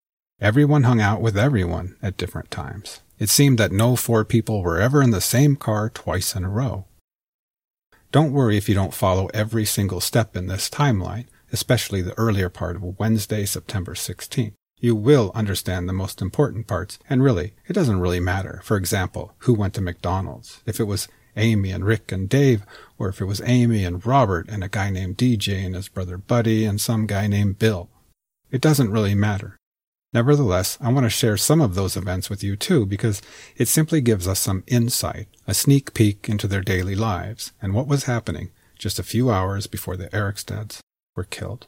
Everyone 0.42 0.84
hung 0.84 1.02
out 1.02 1.22
with 1.22 1.38
everyone 1.38 1.96
at 2.02 2.18
different 2.18 2.50
times. 2.50 3.02
It 3.20 3.30
seemed 3.30 3.58
that 3.60 3.72
no 3.72 3.96
four 3.96 4.24
people 4.24 4.64
were 4.64 4.80
ever 4.80 5.04
in 5.04 5.12
the 5.12 5.22
same 5.22 5.56
car 5.56 5.90
twice 5.90 6.36
in 6.36 6.46
a 6.46 6.50
row. 6.50 6.86
Don't 8.12 8.32
worry 8.32 8.58
if 8.58 8.68
you 8.68 8.74
don't 8.74 8.94
follow 8.94 9.28
every 9.34 9.66
single 9.66 10.00
step 10.00 10.36
in 10.36 10.48
this 10.48 10.70
timeline, 10.70 11.28
especially 11.52 12.02
the 12.02 12.18
earlier 12.18 12.50
part 12.50 12.78
of 12.78 13.00
Wednesday, 13.00 13.46
September 13.46 13.94
16th. 13.94 14.54
You 14.80 14.96
will 14.96 15.32
understand 15.36 15.88
the 15.88 15.94
most 15.94 16.22
important 16.22 16.66
parts, 16.66 16.98
and 17.10 17.22
really, 17.22 17.54
it 17.68 17.74
doesn't 17.74 18.00
really 18.00 18.22
matter. 18.22 18.62
For 18.64 18.78
example, 18.78 19.36
who 19.40 19.54
went 19.54 19.74
to 19.74 19.82
McDonald's, 19.82 20.64
if 20.66 20.80
it 20.80 20.86
was 20.86 21.10
Amy 21.40 21.72
and 21.72 21.86
Rick 21.86 22.12
and 22.12 22.30
Dave, 22.30 22.64
or 22.98 23.10
if 23.10 23.22
it 23.22 23.26
was 23.26 23.42
Amy 23.46 23.84
and 23.84 24.06
Robert 24.06 24.48
and 24.50 24.64
a 24.64 24.70
guy 24.70 24.90
named 24.90 25.18
DJ 25.18 25.66
and 25.66 25.76
his 25.76 25.88
brother 25.88 26.18
Buddy 26.18 26.66
and 26.66 26.80
some 26.80 27.08
guy 27.08 27.28
named 27.28 27.58
Bill. 27.58 27.90
It 28.52 28.62
doesn't 28.62 28.92
really 28.92 29.16
matter. 29.16 29.58
Nevertheless, 30.12 30.78
I 30.82 30.92
want 30.92 31.06
to 31.06 31.10
share 31.10 31.38
some 31.38 31.62
of 31.62 31.76
those 31.76 31.96
events 31.96 32.30
with 32.30 32.44
you 32.44 32.56
too 32.56 32.86
because 32.86 33.22
it 33.56 33.68
simply 33.68 34.02
gives 34.02 34.28
us 34.28 34.40
some 34.40 34.64
insight, 34.66 35.28
a 35.48 35.54
sneak 35.54 35.94
peek 35.94 36.28
into 36.28 36.48
their 36.48 36.62
daily 36.62 36.96
lives 36.96 37.52
and 37.62 37.74
what 37.74 37.88
was 37.88 38.06
happening 38.06 38.52
just 38.78 38.98
a 38.98 39.04
few 39.04 39.30
hours 39.30 39.68
before 39.68 39.98
the 39.98 40.10
Erickstads 40.10 40.80
were 41.16 41.26
killed. 41.26 41.68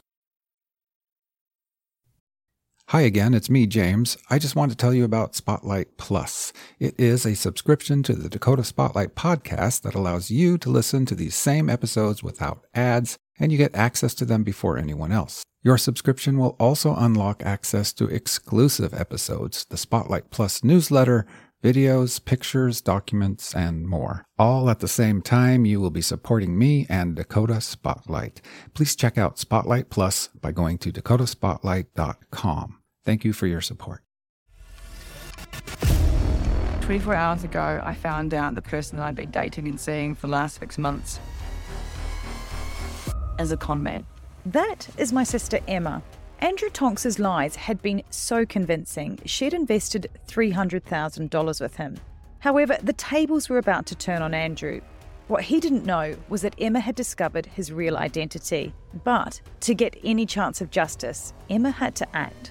Hi 2.92 3.00
again, 3.00 3.32
it's 3.32 3.48
me, 3.48 3.66
James. 3.66 4.18
I 4.28 4.38
just 4.38 4.54
want 4.54 4.70
to 4.70 4.76
tell 4.76 4.92
you 4.92 5.02
about 5.02 5.34
Spotlight 5.34 5.96
Plus. 5.96 6.52
It 6.78 6.94
is 7.00 7.24
a 7.24 7.34
subscription 7.34 8.02
to 8.02 8.12
the 8.12 8.28
Dakota 8.28 8.64
Spotlight 8.64 9.14
podcast 9.14 9.80
that 9.80 9.94
allows 9.94 10.30
you 10.30 10.58
to 10.58 10.68
listen 10.68 11.06
to 11.06 11.14
these 11.14 11.34
same 11.34 11.70
episodes 11.70 12.22
without 12.22 12.66
ads, 12.74 13.16
and 13.40 13.50
you 13.50 13.56
get 13.56 13.74
access 13.74 14.12
to 14.16 14.26
them 14.26 14.44
before 14.44 14.76
anyone 14.76 15.10
else. 15.10 15.42
Your 15.62 15.78
subscription 15.78 16.36
will 16.36 16.54
also 16.60 16.94
unlock 16.94 17.42
access 17.42 17.94
to 17.94 18.08
exclusive 18.08 18.92
episodes, 18.92 19.64
the 19.64 19.78
Spotlight 19.78 20.30
Plus 20.30 20.62
newsletter, 20.62 21.24
videos, 21.64 22.22
pictures, 22.22 22.82
documents, 22.82 23.54
and 23.54 23.86
more. 23.88 24.26
All 24.38 24.68
at 24.68 24.80
the 24.80 24.86
same 24.86 25.22
time, 25.22 25.64
you 25.64 25.80
will 25.80 25.88
be 25.88 26.02
supporting 26.02 26.58
me 26.58 26.84
and 26.90 27.16
Dakota 27.16 27.62
Spotlight. 27.62 28.42
Please 28.74 28.94
check 28.94 29.16
out 29.16 29.38
Spotlight 29.38 29.88
Plus 29.88 30.28
by 30.28 30.52
going 30.52 30.76
to 30.76 30.92
dakotaspotlight.com. 30.92 32.81
Thank 33.04 33.24
you 33.24 33.32
for 33.32 33.46
your 33.46 33.60
support. 33.60 34.02
24 36.82 37.14
hours 37.14 37.44
ago, 37.44 37.80
I 37.84 37.94
found 37.94 38.34
out 38.34 38.54
the 38.54 38.62
person 38.62 38.98
that 38.98 39.06
I'd 39.06 39.14
been 39.14 39.30
dating 39.30 39.68
and 39.68 39.80
seeing 39.80 40.14
for 40.14 40.26
the 40.26 40.32
last 40.32 40.58
six 40.58 40.78
months 40.78 41.20
as 43.38 43.52
a 43.52 43.56
con 43.56 43.82
man. 43.82 44.04
That 44.46 44.88
is 44.98 45.12
my 45.12 45.24
sister 45.24 45.60
Emma. 45.68 46.02
Andrew 46.40 46.70
Tonks's 46.70 47.18
lies 47.20 47.54
had 47.54 47.80
been 47.82 48.02
so 48.10 48.44
convincing, 48.44 49.20
she'd 49.24 49.54
invested 49.54 50.08
$300,000 50.26 51.60
with 51.60 51.76
him. 51.76 51.96
However, 52.40 52.76
the 52.82 52.92
tables 52.94 53.48
were 53.48 53.58
about 53.58 53.86
to 53.86 53.94
turn 53.94 54.22
on 54.22 54.34
Andrew. 54.34 54.80
What 55.28 55.44
he 55.44 55.60
didn't 55.60 55.86
know 55.86 56.16
was 56.28 56.42
that 56.42 56.56
Emma 56.58 56.80
had 56.80 56.96
discovered 56.96 57.46
his 57.46 57.70
real 57.70 57.96
identity. 57.96 58.74
But 59.04 59.40
to 59.60 59.74
get 59.74 59.96
any 60.02 60.26
chance 60.26 60.60
of 60.60 60.72
justice, 60.72 61.32
Emma 61.48 61.70
had 61.70 61.94
to 61.94 62.16
act 62.16 62.50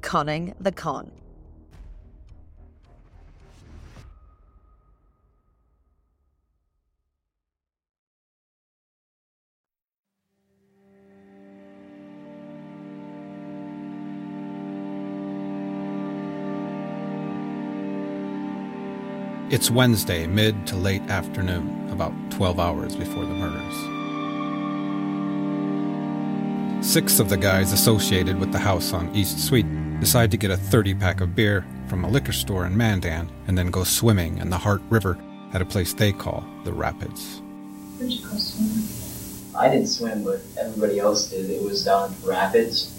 Conning 0.00 0.54
the 0.60 0.72
Con. 0.72 1.10
It's 19.50 19.70
Wednesday, 19.70 20.26
mid 20.26 20.66
to 20.66 20.76
late 20.76 21.00
afternoon, 21.08 21.88
about 21.90 22.12
12 22.30 22.60
hours 22.60 22.94
before 22.94 23.24
the 23.24 23.32
murders. 23.32 23.74
Six 26.86 27.18
of 27.18 27.30
the 27.30 27.38
guys 27.38 27.72
associated 27.72 28.38
with 28.38 28.52
the 28.52 28.58
house 28.58 28.92
on 28.92 29.14
East 29.16 29.44
Sweet 29.44 29.64
decide 30.00 30.30
to 30.30 30.36
get 30.36 30.50
a 30.50 30.56
30 30.56 30.94
pack 30.94 31.20
of 31.20 31.34
beer 31.34 31.66
from 31.88 32.04
a 32.04 32.08
liquor 32.08 32.32
store 32.32 32.66
in 32.66 32.76
Mandan 32.76 33.30
and 33.46 33.58
then 33.58 33.70
go 33.70 33.84
swimming 33.84 34.38
in 34.38 34.50
the 34.50 34.58
Heart 34.58 34.82
River 34.90 35.18
at 35.52 35.62
a 35.62 35.64
place 35.64 35.92
they 35.92 36.12
call 36.12 36.44
the 36.64 36.72
Rapids. 36.72 37.42
I 39.56 39.68
didn't 39.68 39.88
swim, 39.88 40.22
but 40.22 40.40
everybody 40.58 41.00
else 41.00 41.30
did. 41.30 41.50
It 41.50 41.62
was 41.62 41.84
down 41.84 42.14
in 42.14 42.28
Rapids, 42.28 42.94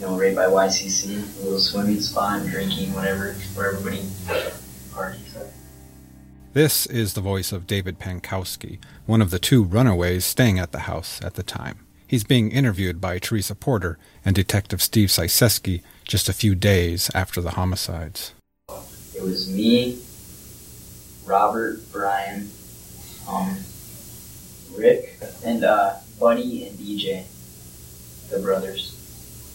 you 0.00 0.06
know, 0.06 0.18
right 0.18 0.34
by 0.34 0.46
YCC, 0.46 1.40
a 1.40 1.44
little 1.44 1.58
swimming 1.58 2.00
spot, 2.00 2.40
and 2.40 2.50
drinking, 2.50 2.94
whatever, 2.94 3.34
where 3.54 3.72
everybody 3.72 4.06
parties. 4.92 5.36
This 6.54 6.86
is 6.86 7.12
the 7.12 7.20
voice 7.20 7.52
of 7.52 7.66
David 7.66 7.98
Pankowski, 7.98 8.78
one 9.04 9.20
of 9.20 9.30
the 9.30 9.38
two 9.38 9.62
runaways 9.62 10.24
staying 10.24 10.58
at 10.58 10.72
the 10.72 10.80
house 10.80 11.20
at 11.22 11.34
the 11.34 11.42
time. 11.42 11.86
He's 12.06 12.24
being 12.24 12.50
interviewed 12.50 13.02
by 13.02 13.18
Teresa 13.18 13.54
Porter 13.54 13.98
and 14.24 14.34
Detective 14.34 14.80
Steve 14.80 15.10
Syseski 15.10 15.82
just 16.08 16.28
a 16.28 16.32
few 16.32 16.54
days 16.54 17.10
after 17.14 17.40
the 17.40 17.52
homicides. 17.52 18.34
It 19.14 19.22
was 19.22 19.48
me, 19.52 20.00
Robert, 21.26 21.80
Brian, 21.92 22.50
um, 23.28 23.58
Rick, 24.76 25.18
and 25.44 25.64
uh, 25.64 25.96
Buddy 26.18 26.66
and 26.66 26.78
DJ, 26.78 27.24
the 28.30 28.40
brothers. 28.40 28.94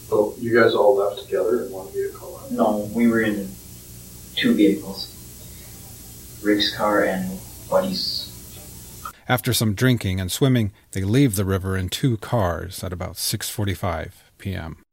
So 0.08 0.34
you 0.38 0.58
guys 0.58 0.74
all 0.74 0.96
left 0.96 1.24
together 1.24 1.64
in 1.64 1.72
one 1.72 1.90
vehicle? 1.92 2.40
No, 2.50 2.88
we 2.94 3.08
were 3.08 3.22
in 3.22 3.50
two 4.36 4.54
vehicles. 4.54 5.10
Rick's 6.42 6.76
car 6.76 7.04
and 7.04 7.38
Buddy's. 7.68 8.30
After 9.26 9.52
some 9.52 9.74
drinking 9.74 10.20
and 10.20 10.30
swimming, 10.30 10.72
they 10.92 11.02
leave 11.02 11.34
the 11.34 11.46
river 11.46 11.76
in 11.76 11.88
two 11.88 12.18
cars 12.18 12.84
at 12.84 12.92
about 12.92 13.14
6:45 13.14 14.12
p.m. 14.38 14.83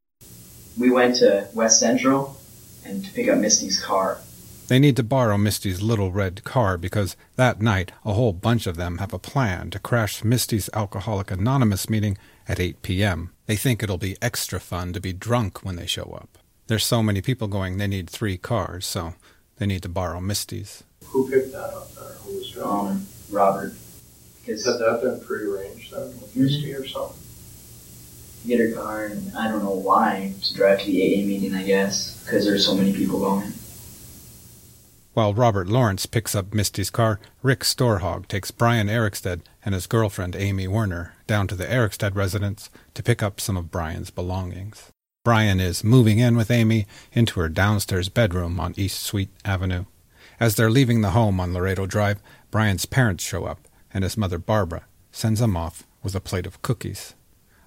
We 0.77 0.89
went 0.89 1.15
to 1.17 1.47
West 1.53 1.79
Central 1.79 2.37
and 2.85 3.03
to 3.05 3.11
pick 3.11 3.27
up 3.27 3.37
Misty's 3.37 3.81
car. 3.81 4.19
They 4.67 4.79
need 4.79 4.95
to 4.95 5.03
borrow 5.03 5.37
Misty's 5.37 5.81
little 5.81 6.11
red 6.13 6.45
car 6.45 6.77
because 6.77 7.17
that 7.35 7.61
night 7.61 7.91
a 8.05 8.13
whole 8.13 8.31
bunch 8.31 8.67
of 8.67 8.77
them 8.77 8.99
have 8.99 9.13
a 9.13 9.19
plan 9.19 9.69
to 9.71 9.79
crash 9.79 10.23
Misty's 10.23 10.69
Alcoholic 10.73 11.29
Anonymous 11.29 11.89
meeting 11.89 12.17
at 12.47 12.59
8 12.59 12.81
p.m. 12.81 13.31
They 13.47 13.57
think 13.57 13.83
it'll 13.83 13.97
be 13.97 14.15
extra 14.21 14.61
fun 14.61 14.93
to 14.93 15.01
be 15.01 15.11
drunk 15.11 15.65
when 15.65 15.75
they 15.75 15.85
show 15.85 16.17
up. 16.21 16.37
There's 16.67 16.85
so 16.85 17.03
many 17.03 17.19
people 17.19 17.49
going 17.49 17.77
they 17.77 17.87
need 17.87 18.09
three 18.09 18.37
cars, 18.37 18.85
so 18.85 19.15
they 19.57 19.65
need 19.65 19.83
to 19.83 19.89
borrow 19.89 20.21
Misty's. 20.21 20.83
Who 21.07 21.29
picked 21.29 21.51
that 21.51 21.73
up 21.73 21.93
there? 21.93 22.13
Who 22.23 22.37
was 22.37 22.49
driving? 22.51 22.91
Um, 22.91 23.07
Robert. 23.29 23.73
Because 24.39 24.65
Had 24.65 24.79
that 24.79 25.01
been 25.03 25.19
prearranged 25.19 25.91
then 25.93 26.07
with 26.21 26.33
Misty 26.35 26.73
or 26.73 26.87
something? 26.87 27.17
Get 28.47 28.59
her 28.59 28.71
car, 28.71 29.05
and 29.05 29.31
I 29.37 29.47
don't 29.49 29.63
know 29.63 29.71
why, 29.71 30.33
to 30.41 30.53
drive 30.53 30.79
to 30.79 30.85
the 30.85 31.01
AA 31.01 31.25
meeting, 31.25 31.53
I 31.53 31.63
guess, 31.63 32.23
because 32.23 32.45
there's 32.45 32.65
so 32.65 32.75
many 32.75 32.91
people 32.91 33.19
going. 33.19 33.53
While 35.13 35.33
Robert 35.33 35.67
Lawrence 35.67 36.05
picks 36.05 36.33
up 36.33 36.53
Misty's 36.53 36.89
car, 36.89 37.19
Rick 37.43 37.61
Storhaug 37.61 38.27
takes 38.27 38.49
Brian 38.49 38.87
Erickstad 38.87 39.41
and 39.63 39.75
his 39.75 39.85
girlfriend 39.85 40.37
Amy 40.37 40.67
Werner 40.67 41.13
down 41.27 41.47
to 41.47 41.55
the 41.55 41.65
Erickstad 41.65 42.15
residence 42.15 42.69
to 42.93 43.03
pick 43.03 43.21
up 43.21 43.41
some 43.41 43.57
of 43.57 43.71
Brian's 43.71 44.09
belongings. 44.09 44.89
Brian 45.25 45.59
is 45.59 45.83
moving 45.83 46.17
in 46.19 46.37
with 46.37 46.49
Amy 46.49 46.87
into 47.11 47.41
her 47.41 47.49
downstairs 47.49 48.09
bedroom 48.09 48.59
on 48.59 48.73
East 48.77 49.03
Sweet 49.03 49.29
Avenue. 49.43 49.85
As 50.39 50.55
they're 50.55 50.71
leaving 50.71 51.01
the 51.01 51.11
home 51.11 51.39
on 51.39 51.53
Laredo 51.53 51.85
Drive, 51.85 52.21
Brian's 52.49 52.85
parents 52.85 53.23
show 53.23 53.45
up, 53.45 53.67
and 53.93 54.03
his 54.03 54.17
mother 54.17 54.39
Barbara 54.39 54.85
sends 55.11 55.41
him 55.41 55.55
off 55.57 55.85
with 56.01 56.15
a 56.15 56.21
plate 56.21 56.47
of 56.47 56.61
cookies. 56.61 57.13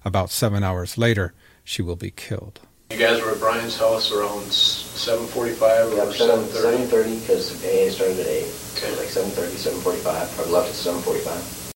About 0.05 0.29
seven 0.29 0.63
hours 0.63 0.97
later, 0.97 1.33
she 1.63 1.81
will 1.81 1.95
be 1.95 2.11
killed. 2.11 2.59
You 2.91 2.97
guys 2.97 3.19
were 3.21 3.31
at 3.31 3.39
Brian's 3.39 3.77
house 3.77 4.11
around 4.11 4.43
seven 4.51 5.25
forty-five 5.25 5.91
Yeah, 5.93 6.03
or 6.03 6.13
seven 6.13 6.45
seven 6.45 6.45
thirty? 6.45 6.77
seven 6.77 6.87
thirty 6.87 7.19
because 7.19 7.51
AA 7.65 7.89
started 7.91 8.19
at 8.19 8.27
eight. 8.27 8.45
So 8.45 8.87
like 8.99 9.09
seven 9.09 9.31
thirty, 9.31 9.55
seven 9.55 9.79
forty-five. 9.81 10.39
I 10.39 10.49
left 10.51 10.69
at 10.69 10.75
seven 10.75 11.01
forty-five. 11.01 11.71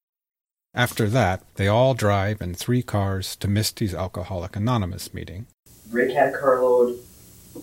After 0.75 1.09
that, 1.09 1.41
they 1.55 1.67
all 1.67 1.95
drive 1.95 2.41
in 2.41 2.53
three 2.53 2.83
cars 2.83 3.35
to 3.37 3.47
Misty's 3.47 3.95
Alcoholic 3.95 4.55
Anonymous 4.55 5.11
meeting. 5.13 5.47
Rick 5.89 6.11
had 6.13 6.35
a 6.35 6.37
carload. 6.37 6.99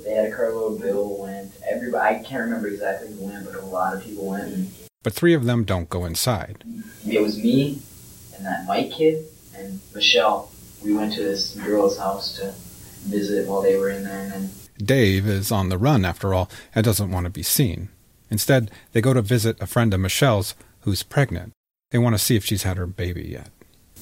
They 0.03 0.11
had 0.11 0.33
a 0.33 0.35
carload. 0.37 0.81
Bill 0.81 1.17
went. 1.17 1.53
Everybody. 1.71 2.17
I 2.17 2.23
can't 2.25 2.43
remember 2.43 2.67
exactly 2.67 3.13
who 3.15 3.27
went, 3.27 3.45
but 3.47 3.55
a 3.55 3.65
lot 3.65 3.95
of 3.95 4.03
people 4.03 4.27
went. 4.27 4.69
But 5.05 5.13
three 5.13 5.35
of 5.35 5.45
them 5.45 5.63
don't 5.63 5.89
go 5.89 6.05
inside. 6.05 6.65
it 7.09 7.23
was 7.23 7.39
me 7.39 7.79
and 8.35 8.45
that 8.45 8.67
Mike 8.67 8.91
kid 8.91 9.25
and 9.57 9.79
Michelle. 9.95 10.51
We 10.85 10.95
went 10.95 11.15
to 11.15 11.23
this 11.23 11.55
girl's 11.55 11.99
house 11.99 12.37
to 12.37 12.55
visit 13.09 13.47
while 13.47 13.63
they 13.63 13.77
were 13.77 13.91
in 13.91 14.05
there, 14.05 14.21
and 14.21 14.33
then 14.33 14.51
Dave 14.79 15.27
is 15.27 15.51
on 15.51 15.69
the 15.69 15.79
run, 15.79 16.05
after 16.05 16.35
all, 16.35 16.51
and 16.75 16.85
doesn't 16.85 17.11
want 17.11 17.25
to 17.25 17.31
be 17.31 17.43
seen. 17.43 17.89
Instead, 18.31 18.71
they 18.93 19.01
go 19.01 19.15
to 19.15 19.23
visit 19.23 19.57
a 19.61 19.67
friend 19.67 19.95
of 19.95 20.01
Michelle's 20.01 20.55
who's 20.81 21.03
pregnant. 21.03 21.53
They 21.91 21.99
want 21.99 22.15
to 22.15 22.19
see 22.19 22.37
if 22.37 22.45
she's 22.45 22.65
had 22.65 22.77
her 22.77 22.87
baby 22.87 23.25
yet. 23.25 23.51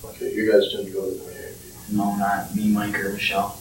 Okay, 0.05 0.33
you 0.33 0.51
guys 0.51 0.71
didn't 0.71 0.93
go 0.93 1.09
to 1.09 1.17
the 1.17 1.27
meeting. 1.27 1.55
no, 1.91 2.17
not 2.17 2.55
me, 2.55 2.69
Mike, 2.69 2.99
or 2.99 3.13
Michelle. 3.13 3.59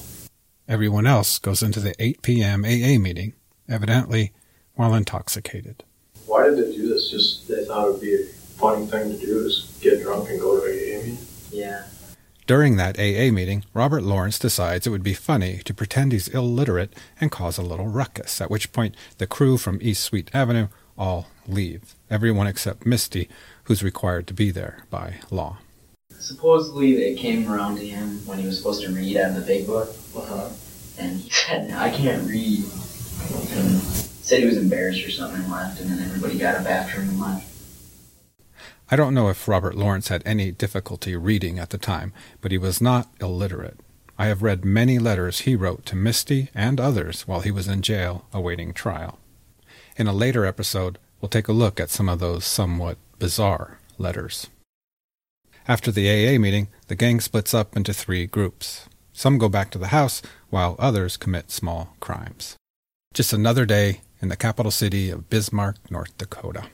Everyone 0.67 1.05
else 1.05 1.39
goes 1.39 1.61
into 1.61 1.79
the 1.79 1.93
8 1.99 2.21
p.m. 2.21 2.63
AA 2.63 2.97
meeting, 2.97 3.33
evidently 3.69 4.31
while 4.75 4.95
intoxicated. 4.95 5.83
Why 6.25 6.45
did 6.45 6.57
they 6.57 6.75
do 6.75 6.87
this? 6.87 7.09
Just 7.09 7.47
they 7.47 7.65
thought 7.65 7.87
it 7.87 7.91
would 7.91 8.01
be 8.01 8.15
a 8.15 8.25
funny 8.57 8.85
thing 8.87 9.11
to 9.11 9.25
do 9.25 9.45
is 9.45 9.77
get 9.81 10.01
drunk 10.01 10.29
and 10.29 10.39
go 10.39 10.59
to 10.59 10.63
AA 10.63 10.67
meeting? 10.67 10.72
Yeah. 10.72 10.72
During 12.45 12.75
that 12.75 12.99
AA 12.99 13.31
meeting, 13.31 13.63
Robert 13.73 14.03
Lawrence 14.03 14.37
decides 14.37 14.85
it 14.85 14.89
would 14.89 15.03
be 15.03 15.13
funny 15.13 15.61
to 15.63 15.73
pretend 15.73 16.11
he's 16.11 16.27
illiterate 16.27 16.93
and 17.21 17.31
cause 17.31 17.57
a 17.57 17.61
little 17.61 17.87
ruckus, 17.87 18.41
at 18.41 18.51
which 18.51 18.73
point 18.73 18.95
the 19.17 19.27
crew 19.27 19.57
from 19.57 19.79
East 19.81 20.03
Sweet 20.03 20.29
Avenue 20.33 20.67
all 20.97 21.27
leave, 21.47 21.95
everyone 22.09 22.45
except 22.47 22.85
Misty, 22.85 23.29
who's 23.63 23.81
required 23.81 24.27
to 24.27 24.33
be 24.33 24.51
there 24.51 24.85
by 24.89 25.15
law. 25.31 25.59
Supposedly, 26.19 27.01
it 27.03 27.17
came 27.17 27.49
around 27.49 27.77
to 27.77 27.85
him 27.87 28.19
when 28.25 28.39
he 28.39 28.45
was 28.45 28.57
supposed 28.57 28.83
to 28.83 28.91
read 28.91 29.15
out 29.17 29.29
of 29.31 29.35
the 29.35 29.41
big 29.41 29.65
book, 29.65 29.89
Uh-huh. 30.15 30.49
and 30.97 31.19
he 31.21 31.29
said, 31.29 31.71
"I 31.71 31.89
can't 31.91 32.27
read." 32.29 32.63
And 33.55 33.81
said 33.81 34.39
he 34.39 34.45
was 34.45 34.57
embarrassed 34.57 35.05
or 35.05 35.11
something 35.11 35.41
and 35.41 35.51
left, 35.51 35.79
and 35.79 35.89
then 35.89 35.99
everybody 36.05 36.37
got 36.37 36.55
up 36.55 36.65
after 36.67 37.01
him 37.01 37.09
and 37.09 37.19
left. 37.21 37.47
I 38.91 38.95
don't 38.95 39.13
know 39.13 39.29
if 39.29 39.47
Robert 39.47 39.75
Lawrence 39.75 40.09
had 40.09 40.21
any 40.25 40.51
difficulty 40.51 41.15
reading 41.15 41.57
at 41.57 41.69
the 41.69 41.77
time, 41.77 42.13
but 42.41 42.51
he 42.51 42.57
was 42.57 42.81
not 42.81 43.09
illiterate. 43.21 43.79
I 44.17 44.27
have 44.27 44.43
read 44.43 44.63
many 44.63 44.99
letters 44.99 45.41
he 45.41 45.55
wrote 45.55 45.85
to 45.87 45.95
Misty 45.95 46.49
and 46.53 46.79
others 46.79 47.27
while 47.27 47.41
he 47.41 47.51
was 47.51 47.67
in 47.67 47.81
jail 47.81 48.25
awaiting 48.31 48.73
trial. 48.73 49.19
In 49.97 50.07
a 50.07 50.13
later 50.13 50.45
episode, 50.45 50.99
we'll 51.19 51.29
take 51.29 51.47
a 51.47 51.53
look 51.53 51.79
at 51.79 51.89
some 51.89 52.09
of 52.09 52.19
those 52.19 52.45
somewhat 52.45 52.97
bizarre 53.19 53.79
letters. 53.97 54.47
After 55.67 55.91
the 55.91 56.09
AA 56.09 56.37
meeting, 56.37 56.67
the 56.87 56.95
gang 56.95 57.21
splits 57.21 57.53
up 57.53 57.77
into 57.77 57.93
three 57.93 58.25
groups. 58.25 58.87
Some 59.13 59.37
go 59.37 59.47
back 59.49 59.71
to 59.71 59.77
the 59.77 59.87
house, 59.87 60.21
while 60.49 60.75
others 60.77 61.17
commit 61.17 61.51
small 61.51 61.95
crimes. 61.99 62.57
Just 63.13 63.31
another 63.31 63.65
day 63.65 64.01
in 64.21 64.29
the 64.29 64.35
capital 64.35 64.71
city 64.71 65.09
of 65.09 65.29
Bismarck, 65.29 65.77
North 65.89 66.17
Dakota. 66.17 66.65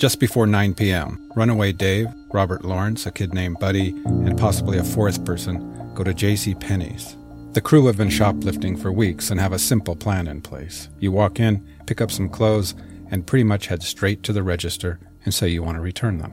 Just 0.00 0.18
before 0.18 0.46
9 0.46 0.72
p.m., 0.72 1.30
Runaway 1.36 1.72
Dave, 1.72 2.08
Robert 2.32 2.64
Lawrence, 2.64 3.04
a 3.04 3.10
kid 3.10 3.34
named 3.34 3.58
Buddy, 3.58 3.90
and 3.90 4.38
possibly 4.38 4.78
a 4.78 4.82
fourth 4.82 5.22
person 5.26 5.92
go 5.92 6.02
to 6.02 6.14
J.C. 6.14 6.54
Penney's. 6.54 7.18
The 7.52 7.60
crew 7.60 7.84
have 7.84 7.98
been 7.98 8.08
shoplifting 8.08 8.78
for 8.78 8.90
weeks 8.90 9.30
and 9.30 9.38
have 9.38 9.52
a 9.52 9.58
simple 9.58 9.94
plan 9.94 10.26
in 10.26 10.40
place. 10.40 10.88
You 11.00 11.12
walk 11.12 11.38
in, 11.38 11.68
pick 11.84 12.00
up 12.00 12.10
some 12.10 12.30
clothes, 12.30 12.74
and 13.10 13.26
pretty 13.26 13.44
much 13.44 13.66
head 13.66 13.82
straight 13.82 14.22
to 14.22 14.32
the 14.32 14.42
register 14.42 14.98
and 15.26 15.34
say 15.34 15.48
you 15.48 15.62
want 15.62 15.76
to 15.76 15.82
return 15.82 16.16
them. 16.16 16.32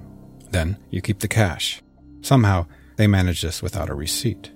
Then 0.51 0.77
you 0.89 1.01
keep 1.01 1.19
the 1.19 1.27
cash. 1.27 1.81
Somehow, 2.21 2.67
they 2.95 3.05
manage 3.05 3.41
this 3.41 3.61
without 3.61 3.89
a 3.89 3.95
receipt. 3.95 4.49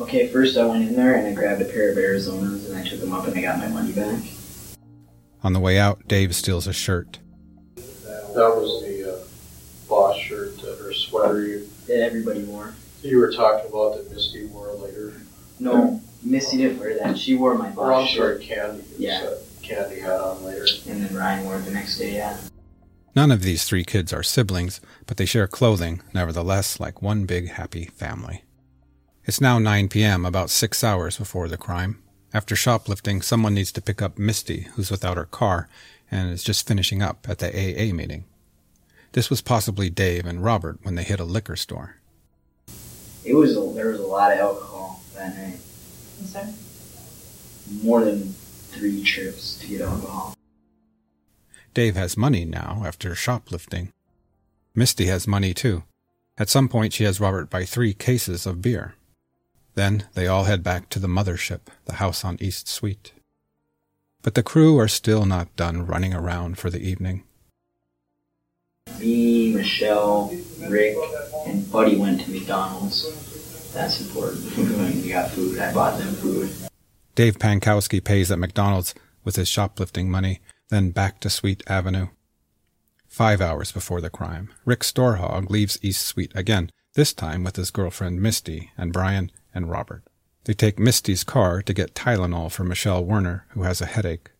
Okay, 0.00 0.26
first 0.26 0.56
I 0.56 0.66
went 0.66 0.88
in 0.88 0.96
there 0.96 1.14
and 1.14 1.28
I 1.28 1.34
grabbed 1.34 1.62
a 1.62 1.66
pair 1.66 1.92
of 1.92 1.96
Arizonas 1.96 2.68
and 2.68 2.76
I 2.76 2.82
took 2.82 2.98
them 2.98 3.12
up 3.12 3.28
and 3.28 3.38
I 3.38 3.42
got 3.42 3.60
my 3.60 3.68
money 3.68 3.92
back. 3.92 4.24
On 5.44 5.52
the 5.52 5.60
way 5.60 5.78
out, 5.78 6.08
Dave 6.08 6.34
steals 6.34 6.66
a 6.66 6.72
shirt. 6.72 7.20
That 8.34 8.56
was 8.56 8.82
the 8.82 9.14
uh, 9.14 9.18
boss 9.88 10.16
shirt 10.18 10.62
or 10.64 10.92
sweater 10.92 11.46
you, 11.46 11.68
That 11.86 12.00
everybody 12.02 12.42
wore. 12.44 12.74
you 13.02 13.18
were 13.18 13.32
talking 13.32 13.68
about 13.70 13.96
that 13.96 14.10
Misty 14.12 14.46
wore 14.46 14.72
later. 14.74 15.14
No, 15.58 16.00
Missy 16.22 16.56
didn't 16.58 16.78
wear 16.78 16.98
that. 16.98 17.18
She 17.18 17.34
wore 17.34 17.54
my 17.56 17.66
Or 17.74 17.92
I'm 17.92 18.00
boss 18.04 18.14
sorry, 18.14 18.38
shirt, 18.38 18.42
Candy. 18.42 18.84
Yeah. 18.98 19.20
said 19.20 19.38
Candy 19.62 20.00
had 20.00 20.12
on 20.20 20.44
later. 20.44 20.66
and 20.88 21.04
then 21.04 21.14
Ryan 21.16 21.44
wore 21.44 21.58
it 21.58 21.64
the 21.64 21.70
next 21.72 21.98
day. 21.98 22.14
Yeah. 22.14 22.36
None 23.14 23.30
of 23.30 23.42
these 23.42 23.64
three 23.64 23.84
kids 23.84 24.12
are 24.12 24.22
siblings, 24.22 24.80
but 25.06 25.18
they 25.18 25.26
share 25.26 25.46
clothing, 25.46 26.00
nevertheless, 26.14 26.80
like 26.80 27.02
one 27.02 27.26
big 27.26 27.50
happy 27.50 27.86
family. 27.96 28.42
It's 29.24 29.40
now 29.40 29.58
9 29.58 29.88
p.m., 29.88 30.24
about 30.24 30.48
six 30.50 30.82
hours 30.82 31.18
before 31.18 31.46
the 31.46 31.58
crime. 31.58 32.02
After 32.34 32.56
shoplifting, 32.56 33.20
someone 33.20 33.52
needs 33.54 33.70
to 33.72 33.82
pick 33.82 34.00
up 34.00 34.18
Misty, 34.18 34.62
who's 34.74 34.90
without 34.90 35.18
her 35.18 35.26
car 35.26 35.68
and 36.12 36.30
is 36.30 36.44
just 36.44 36.68
finishing 36.68 37.02
up 37.02 37.26
at 37.28 37.38
the 37.38 37.48
AA 37.48 37.92
meeting. 37.92 38.24
This 39.12 39.30
was 39.30 39.40
possibly 39.40 39.90
Dave 39.90 40.26
and 40.26 40.44
Robert 40.44 40.78
when 40.82 40.94
they 40.94 41.02
hit 41.02 41.18
a 41.18 41.24
liquor 41.24 41.56
store. 41.56 41.96
It 43.24 43.34
was 43.34 43.56
a, 43.56 43.74
there 43.74 43.88
was 43.88 44.00
a 44.00 44.06
lot 44.06 44.30
of 44.32 44.38
alcohol 44.38 45.02
that 45.14 45.36
night. 45.36 45.58
More 47.82 48.04
than 48.04 48.34
three 48.70 49.02
trips 49.02 49.58
to 49.58 49.66
get 49.66 49.80
alcohol. 49.80 50.34
Dave 51.74 51.96
has 51.96 52.16
money 52.16 52.44
now 52.44 52.82
after 52.84 53.14
shoplifting. 53.14 53.92
Misty 54.74 55.06
has 55.06 55.26
money 55.26 55.54
too. 55.54 55.84
At 56.36 56.50
some 56.50 56.68
point, 56.68 56.92
she 56.92 57.04
has 57.04 57.20
Robert 57.20 57.48
buy 57.48 57.64
three 57.64 57.94
cases 57.94 58.46
of 58.46 58.62
beer. 58.62 58.94
Then 59.74 60.04
they 60.14 60.26
all 60.26 60.44
head 60.44 60.62
back 60.62 60.90
to 60.90 60.98
the 60.98 61.08
mothership, 61.08 61.60
the 61.86 61.94
house 61.94 62.24
on 62.24 62.36
East 62.40 62.68
Sweet. 62.68 63.12
But 64.22 64.34
the 64.34 64.42
crew 64.42 64.78
are 64.78 64.88
still 64.88 65.26
not 65.26 65.54
done 65.56 65.84
running 65.84 66.14
around 66.14 66.58
for 66.58 66.70
the 66.70 66.80
evening. 66.80 67.24
Me, 68.98 69.52
Michelle, 69.52 70.32
Rick, 70.68 70.96
and 71.46 71.70
Buddy 71.70 71.96
went 71.96 72.20
to 72.22 72.30
McDonald's. 72.30 73.72
That's 73.72 74.00
important. 74.00 74.56
we 75.02 75.08
got 75.08 75.30
food. 75.30 75.58
I 75.58 75.72
bought 75.74 75.98
them 75.98 76.14
food. 76.14 76.50
Dave 77.14 77.38
Pankowski 77.38 78.02
pays 78.02 78.30
at 78.30 78.38
McDonald's 78.38 78.94
with 79.24 79.36
his 79.36 79.48
shoplifting 79.48 80.10
money, 80.10 80.40
then 80.68 80.90
back 80.90 81.20
to 81.20 81.30
Sweet 81.30 81.62
Avenue. 81.66 82.08
Five 83.08 83.40
hours 83.40 83.72
before 83.72 84.00
the 84.00 84.08
crime, 84.08 84.50
Rick 84.64 84.80
Storhaug 84.80 85.50
leaves 85.50 85.78
East 85.82 86.06
Sweet 86.06 86.32
again, 86.34 86.70
this 86.94 87.12
time 87.12 87.44
with 87.44 87.56
his 87.56 87.70
girlfriend 87.70 88.22
Misty 88.22 88.70
and 88.78 88.92
Brian 88.92 89.30
and 89.54 89.68
Robert. 89.68 90.04
They 90.44 90.54
take 90.54 90.78
Misty's 90.78 91.22
car 91.22 91.62
to 91.62 91.72
get 91.72 91.94
Tylenol 91.94 92.50
for 92.50 92.64
Michelle 92.64 93.04
Werner, 93.04 93.46
who 93.50 93.62
has 93.62 93.80
a 93.80 93.86
headache. 93.86 94.30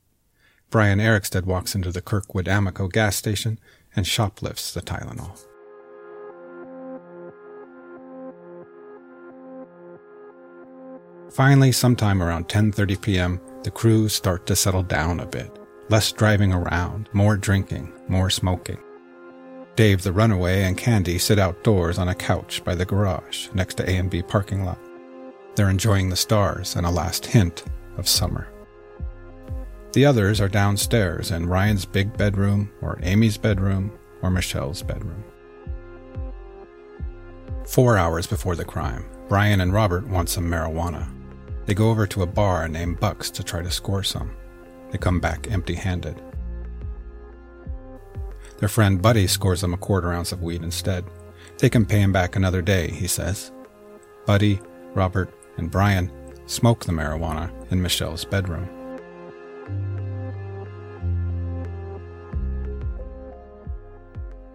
Brian 0.68 0.98
Erickstad 0.98 1.44
walks 1.44 1.74
into 1.74 1.92
the 1.92 2.00
Kirkwood 2.00 2.46
Amoco 2.46 2.90
gas 2.90 3.14
station 3.14 3.60
and 3.94 4.06
shoplifts 4.06 4.72
the 4.72 4.80
Tylenol. 4.80 5.38
Finally, 11.30 11.72
sometime 11.72 12.22
around 12.22 12.48
10:30 12.48 13.00
p.m., 13.00 13.40
the 13.62 13.70
crew 13.70 14.08
start 14.08 14.44
to 14.46 14.56
settle 14.56 14.82
down 14.82 15.20
a 15.20 15.26
bit. 15.26 15.50
Less 15.88 16.10
driving 16.10 16.52
around, 16.52 17.08
more 17.12 17.36
drinking, 17.36 17.92
more 18.08 18.28
smoking. 18.28 18.78
Dave 19.76 20.02
the 20.02 20.12
runaway 20.12 20.64
and 20.64 20.76
Candy 20.76 21.18
sit 21.18 21.38
outdoors 21.38 21.98
on 21.98 22.08
a 22.08 22.14
couch 22.14 22.62
by 22.64 22.74
the 22.74 22.84
garage 22.84 23.48
next 23.54 23.76
to 23.76 23.88
A&B 23.88 24.22
parking 24.22 24.64
lot. 24.64 24.78
They're 25.54 25.70
enjoying 25.70 26.08
the 26.08 26.16
stars 26.16 26.76
and 26.76 26.86
a 26.86 26.90
last 26.90 27.26
hint 27.26 27.64
of 27.96 28.08
summer. 28.08 28.48
The 29.92 30.06
others 30.06 30.40
are 30.40 30.48
downstairs 30.48 31.30
in 31.30 31.48
Ryan's 31.48 31.84
big 31.84 32.16
bedroom, 32.16 32.70
or 32.80 32.98
Amy's 33.02 33.36
bedroom, 33.36 33.92
or 34.22 34.30
Michelle's 34.30 34.82
bedroom. 34.82 35.22
Four 37.66 37.98
hours 37.98 38.26
before 38.26 38.56
the 38.56 38.64
crime, 38.64 39.04
Brian 39.28 39.60
and 39.60 39.72
Robert 39.72 40.06
want 40.08 40.30
some 40.30 40.48
marijuana. 40.48 41.08
They 41.66 41.74
go 41.74 41.90
over 41.90 42.06
to 42.06 42.22
a 42.22 42.26
bar 42.26 42.68
named 42.68 43.00
Buck's 43.00 43.30
to 43.30 43.44
try 43.44 43.62
to 43.62 43.70
score 43.70 44.02
some. 44.02 44.34
They 44.90 44.98
come 44.98 45.20
back 45.20 45.50
empty 45.50 45.74
handed. 45.74 46.20
Their 48.58 48.68
friend 48.68 49.02
Buddy 49.02 49.26
scores 49.26 49.60
them 49.60 49.74
a 49.74 49.78
quarter 49.78 50.12
ounce 50.12 50.32
of 50.32 50.42
weed 50.42 50.62
instead. 50.62 51.04
They 51.58 51.68
can 51.68 51.84
pay 51.84 52.00
him 52.00 52.12
back 52.12 52.36
another 52.36 52.62
day, 52.62 52.90
he 52.90 53.06
says. 53.06 53.52
Buddy, 54.26 54.60
Robert, 54.94 55.32
and 55.56 55.70
Brian 55.70 56.10
smoke 56.46 56.84
the 56.84 56.92
marijuana 56.92 57.50
in 57.70 57.80
Michelle's 57.80 58.24
bedroom. 58.24 58.68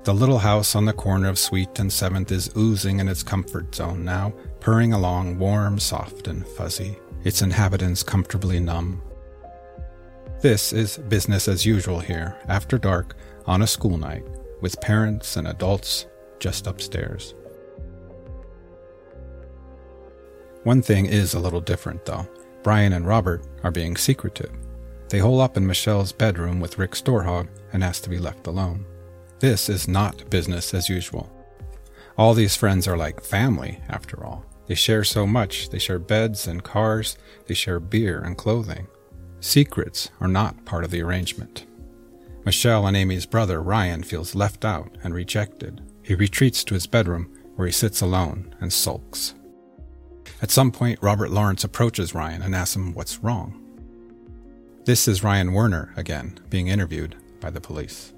The 0.04 0.14
little 0.14 0.40
house 0.40 0.74
on 0.74 0.86
the 0.86 0.94
corner 0.94 1.28
of 1.28 1.38
Sweet 1.38 1.80
and 1.80 1.90
7th 1.90 2.32
is 2.32 2.50
oozing 2.56 3.02
in 3.02 3.10
its 3.10 3.24
comfort 3.24 3.76
zone 3.76 4.06
now, 4.06 4.34
purring 4.62 4.94
along 4.94 5.38
warm, 5.38 5.80
soft, 5.80 6.30
and 6.30 6.48
fuzzy, 6.48 6.98
its 7.26 7.42
inhabitants 7.42 8.04
comfortably 8.04 8.62
numb. 8.62 9.02
This 10.40 10.72
is 10.72 10.98
business 11.10 11.50
as 11.50 11.66
usual 11.66 12.00
here, 12.00 12.38
after 12.48 12.78
dark, 12.78 13.18
on 13.46 13.64
a 13.64 13.68
school 13.68 13.98
night, 13.98 14.24
with 14.62 14.80
parents 14.80 15.36
and 15.36 15.48
adults 15.48 16.06
just 16.40 16.68
upstairs. 16.68 17.34
One 20.68 20.82
thing 20.82 21.06
is 21.06 21.34
a 21.34 21.40
little 21.40 21.62
different, 21.62 22.04
though. 22.04 22.28
Brian 22.62 22.92
and 22.92 23.08
Robert 23.08 23.42
are 23.64 23.72
being 23.72 23.96
secretive. 23.96 24.52
They 25.08 25.20
hole 25.20 25.40
up 25.40 25.56
in 25.56 25.66
Michelle's 25.66 26.12
bedroom 26.12 26.60
with 26.60 26.78
Rick 26.78 26.92
Storhaug 26.92 27.48
and 27.72 27.82
ask 27.82 28.04
to 28.04 28.10
be 28.10 28.20
left 28.20 28.48
alone. 28.48 28.86
This 29.40 29.70
is 29.70 29.88
not 29.88 30.30
business 30.30 30.74
as 30.74 30.90
usual. 30.90 31.32
All 32.18 32.34
these 32.34 32.58
friends 32.58 32.86
are 32.86 32.98
like 32.98 33.24
family, 33.24 33.80
after 33.88 34.26
all. 34.26 34.44
They 34.66 34.76
share 34.76 35.06
so 35.06 35.26
much. 35.26 35.70
They 35.70 35.80
share 35.80 36.00
beds 36.00 36.48
and 36.48 36.62
cars. 36.62 37.18
They 37.46 37.54
share 37.54 37.80
beer 37.80 38.20
and 38.20 38.38
clothing. 38.38 38.88
Secrets 39.40 40.10
are 40.20 40.28
not 40.28 40.66
part 40.66 40.84
of 40.84 40.92
the 40.92 41.02
arrangement. 41.02 41.66
Michelle 42.44 42.88
and 42.88 42.98
Amy's 42.98 43.26
brother, 43.26 43.62
Ryan, 43.62 44.04
feels 44.04 44.36
left 44.36 44.66
out 44.66 44.98
and 45.02 45.14
rejected. 45.14 45.82
He 46.04 46.14
retreats 46.14 46.66
to 46.66 46.74
his 46.74 46.88
bedroom, 46.88 47.34
where 47.56 47.68
he 47.68 47.72
sits 47.72 48.02
alone 48.02 48.54
and 48.60 48.74
sulks. 48.74 49.34
At 50.42 50.52
some 50.52 50.72
point, 50.72 51.00
Robert 51.02 51.32
Lawrence 51.32 51.64
approaches 51.64 52.14
Ryan 52.14 52.42
and 52.42 52.56
asks 52.56 52.76
him 52.76 52.94
what's 52.94 53.24
wrong. 53.24 53.64
This 54.86 55.08
is 55.08 55.24
Ryan 55.24 55.54
Werner 55.54 55.94
again, 55.98 56.40
being 56.50 56.68
interviewed 56.68 57.16
by 57.40 57.50
the 57.50 57.62
police 57.62 58.14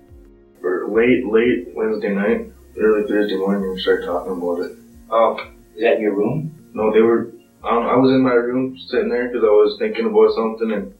late, 0.91 1.25
late 1.25 1.67
Wednesday 1.73 2.13
night, 2.13 2.51
early 2.77 3.07
Thursday 3.07 3.37
morning, 3.37 3.71
we 3.71 3.81
started 3.81 4.05
talking 4.05 4.33
about 4.33 4.65
it. 4.65 4.77
Oh, 5.09 5.37
is 5.75 5.81
that 5.81 5.95
in 5.95 6.01
your 6.01 6.15
room? 6.15 6.51
No, 6.73 6.91
they 6.91 7.01
were. 7.01 7.31
Um, 7.63 7.83
I 7.87 7.95
was 7.95 8.11
in 8.11 8.23
my 8.23 8.33
room 8.33 8.77
sitting 8.87 9.09
there 9.09 9.27
because 9.27 9.43
I 9.43 9.51
was 9.51 9.77
thinking 9.79 10.07
about 10.07 10.31
something, 10.35 10.71
and 10.71 10.93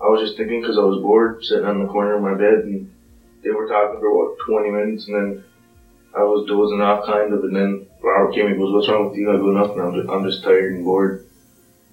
I 0.00 0.08
was 0.08 0.22
just 0.22 0.36
thinking 0.36 0.60
because 0.60 0.78
I 0.78 0.86
was 0.86 1.02
bored, 1.02 1.44
sitting 1.44 1.66
on 1.66 1.82
the 1.82 1.90
corner 1.90 2.16
of 2.16 2.22
my 2.22 2.34
bed, 2.34 2.64
and 2.64 2.90
they 3.42 3.50
were 3.50 3.68
talking 3.68 3.98
for 3.98 4.10
about 4.10 4.38
20 4.46 4.70
minutes, 4.70 5.06
and 5.06 5.14
then 5.14 5.44
I 6.16 6.22
was 6.22 6.46
dozing 6.46 6.80
off 6.80 7.06
kind 7.06 7.34
of, 7.34 7.44
and 7.44 7.56
then 7.56 7.86
Came 8.34 8.46
and 8.46 8.58
goes, 8.58 8.72
"What's 8.72 8.88
wrong 8.88 9.08
with 9.08 9.18
you?" 9.18 9.30
I 9.30 9.36
go, 9.36 9.50
"Nothing. 9.50 9.80
I'm 9.80 9.94
just, 9.94 10.08
I'm 10.08 10.24
just 10.24 10.44
tired 10.44 10.72
and 10.72 10.84
bored." 10.84 11.26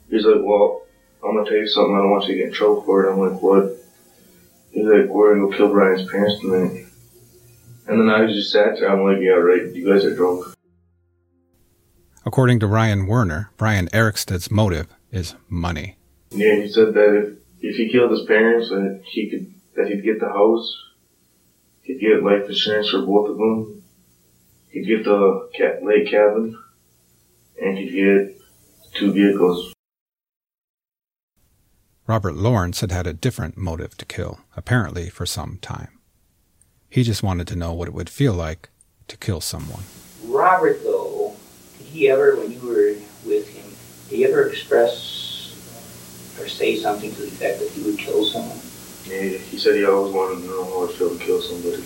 He's 0.09 0.23
like, 0.23 0.41
"Well, 0.43 0.83
I'm 1.23 1.35
gonna 1.35 1.49
tell 1.49 1.57
you 1.57 1.67
something. 1.67 1.95
I 1.95 1.99
don't 1.99 2.11
want 2.11 2.25
you 2.25 2.33
to 2.33 2.39
get 2.39 2.47
in 2.49 2.53
trouble 2.53 2.83
for 2.83 3.05
it." 3.05 3.11
I'm 3.11 3.19
like, 3.19 3.41
"What?" 3.41 3.75
He's 4.71 4.85
like, 4.85 5.09
"We're 5.09 5.33
gonna 5.33 5.49
go 5.49 5.57
kill 5.57 5.69
Brian's 5.69 6.07
parents 6.09 6.39
tonight." 6.39 6.87
And 7.87 7.99
then 7.99 8.09
I 8.09 8.21
was 8.21 8.35
just 8.35 8.51
sat 8.51 8.77
there. 8.79 8.91
I'm 8.91 9.03
like, 9.03 9.21
yeah, 9.21 9.31
right. 9.31 9.73
You 9.73 9.87
guys 9.87 10.03
are 10.03 10.13
drunk. 10.13 10.45
According 12.25 12.59
to 12.59 12.67
Ryan 12.67 13.07
Werner, 13.07 13.49
Brian 13.55 13.87
Erickstad's 13.93 14.51
motive 14.51 14.87
is 15.11 15.35
money. 15.47 15.97
Yeah, 16.31 16.55
he 16.55 16.67
said 16.67 16.93
that 16.93 17.15
if, 17.15 17.37
if 17.61 17.75
he 17.77 17.89
killed 17.89 18.11
his 18.11 18.25
parents, 18.27 18.67
that 18.69 19.01
he 19.05 19.29
could 19.29 19.53
that 19.75 19.87
he'd 19.87 20.03
get 20.03 20.19
the 20.19 20.27
house, 20.27 20.75
he'd 21.83 22.01
get 22.01 22.23
life 22.23 22.49
insurance 22.49 22.89
for 22.89 23.03
both 23.03 23.29
of 23.29 23.37
them, 23.37 23.76
he'd 24.77 24.85
get 24.85 25.03
the 25.03 25.49
cat, 25.55 25.83
lake 25.83 26.09
cabin, 26.09 26.57
and 27.61 27.77
he'd 27.77 27.91
get 27.91 28.41
two 28.93 29.11
vehicles. 29.11 29.73
Robert 32.05 32.35
Lawrence 32.35 32.81
had 32.81 32.91
had 32.91 33.07
a 33.07 33.13
different 33.13 33.57
motive 33.57 33.97
to 33.97 34.05
kill, 34.05 34.39
apparently 34.55 35.09
for 35.09 35.25
some 35.25 35.57
time. 35.61 35.99
He 36.89 37.03
just 37.03 37.23
wanted 37.23 37.47
to 37.47 37.55
know 37.55 37.73
what 37.73 37.89
it 37.89 37.93
would 37.93 38.09
feel 38.09 38.33
like 38.33 38.69
to 39.09 39.17
kill 39.17 39.41
someone. 39.41 39.83
Robert, 40.23 40.81
though, 40.83 41.35
did 41.77 41.87
he 41.87 42.09
ever, 42.09 42.37
when 42.37 42.51
you 42.51 42.59
were 42.61 42.95
with 43.25 43.49
him, 43.49 43.69
did 44.09 44.17
he 44.17 44.25
ever 44.25 44.47
express 44.47 45.53
or 46.39 46.47
say 46.47 46.77
something 46.77 47.13
to 47.13 47.21
the 47.21 47.27
effect 47.27 47.59
that 47.59 47.71
he 47.71 47.81
would 47.81 47.97
kill 47.97 48.23
someone? 48.23 48.59
Yeah, 49.05 49.37
he 49.37 49.57
said 49.57 49.75
he 49.75 49.85
always 49.85 50.13
wanted 50.13 50.41
to 50.43 50.47
know 50.47 50.63
how 50.63 50.83
it 50.85 50.93
felt 50.93 51.19
to 51.19 51.25
kill 51.25 51.41
somebody. 51.41 51.83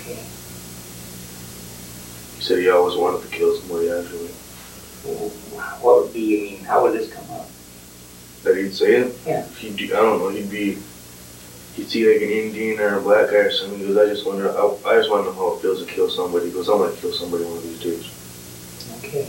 Okay. 0.00 0.24
He 2.40 2.46
said 2.46 2.58
he 2.58 2.70
always 2.70 2.96
wanted 2.96 3.20
to 3.20 3.36
kill 3.36 3.54
somebody, 3.54 3.90
actually. 3.90 4.30
Well, 5.04 5.28
what 5.84 6.02
would 6.02 6.14
be, 6.14 6.40
I 6.40 6.56
mean, 6.56 6.64
how 6.64 6.82
would 6.82 6.98
this 6.98 7.12
come 7.12 7.30
up? 7.32 7.46
That 8.44 8.56
he'd 8.56 8.72
say 8.72 8.96
it? 8.96 9.18
Yeah. 9.26 9.46
He'd, 9.58 9.92
I 9.92 9.96
don't 9.96 10.20
know, 10.20 10.30
he'd 10.30 10.50
be 10.50 10.78
he'd 11.76 11.90
see 11.90 12.10
like 12.10 12.22
an 12.22 12.30
Indian 12.30 12.80
or 12.80 12.96
a 12.96 13.02
black 13.02 13.28
guy 13.28 13.36
or 13.36 13.50
something, 13.50 13.78
he 13.78 13.84
goes, 13.84 13.98
I 13.98 14.06
just 14.06 14.26
wonder, 14.26 14.50
I, 14.50 14.62
I 14.86 14.96
just 14.96 15.10
want 15.10 15.26
to 15.26 15.32
know 15.32 15.34
how 15.34 15.56
it 15.56 15.60
feels 15.60 15.84
to 15.84 15.92
kill 15.92 16.08
somebody. 16.08 16.46
He 16.46 16.52
goes, 16.52 16.70
I'm 16.70 16.78
going 16.78 16.94
to 16.94 16.98
kill 16.98 17.12
somebody 17.12 17.44
one 17.44 17.58
of 17.58 17.62
these 17.62 17.78
days. 17.78 18.96
Okay. 19.04 19.28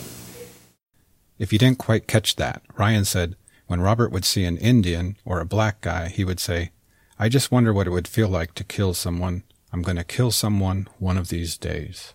If 1.38 1.52
you 1.52 1.60
didn't 1.60 1.80
quite 1.80 2.08
catch 2.08 2.38
that, 2.38 2.62
Ryan 2.78 3.04
said 3.04 3.36
when 3.68 3.82
Robert 3.82 4.14
would 4.14 4.24
see 4.24 4.46
an 4.46 4.56
Indian 4.56 5.18
or 5.26 5.42
a 5.42 5.46
black 5.46 5.82
guy, 5.82 6.08
he 6.08 6.24
would 6.24 6.40
say, 6.40 6.72
I 7.20 7.28
just 7.28 7.52
wonder 7.52 7.74
what 7.74 7.88
it 7.88 7.92
would 7.92 8.08
feel 8.08 8.30
like 8.30 8.56
to 8.56 8.64
kill 8.64 8.94
someone. 8.94 9.44
I'm 9.74 9.82
going 9.82 9.98
to 9.98 10.06
kill 10.06 10.32
someone 10.32 10.88
one 10.98 11.18
of 11.18 11.28
these 11.28 11.58
days. 11.58 12.14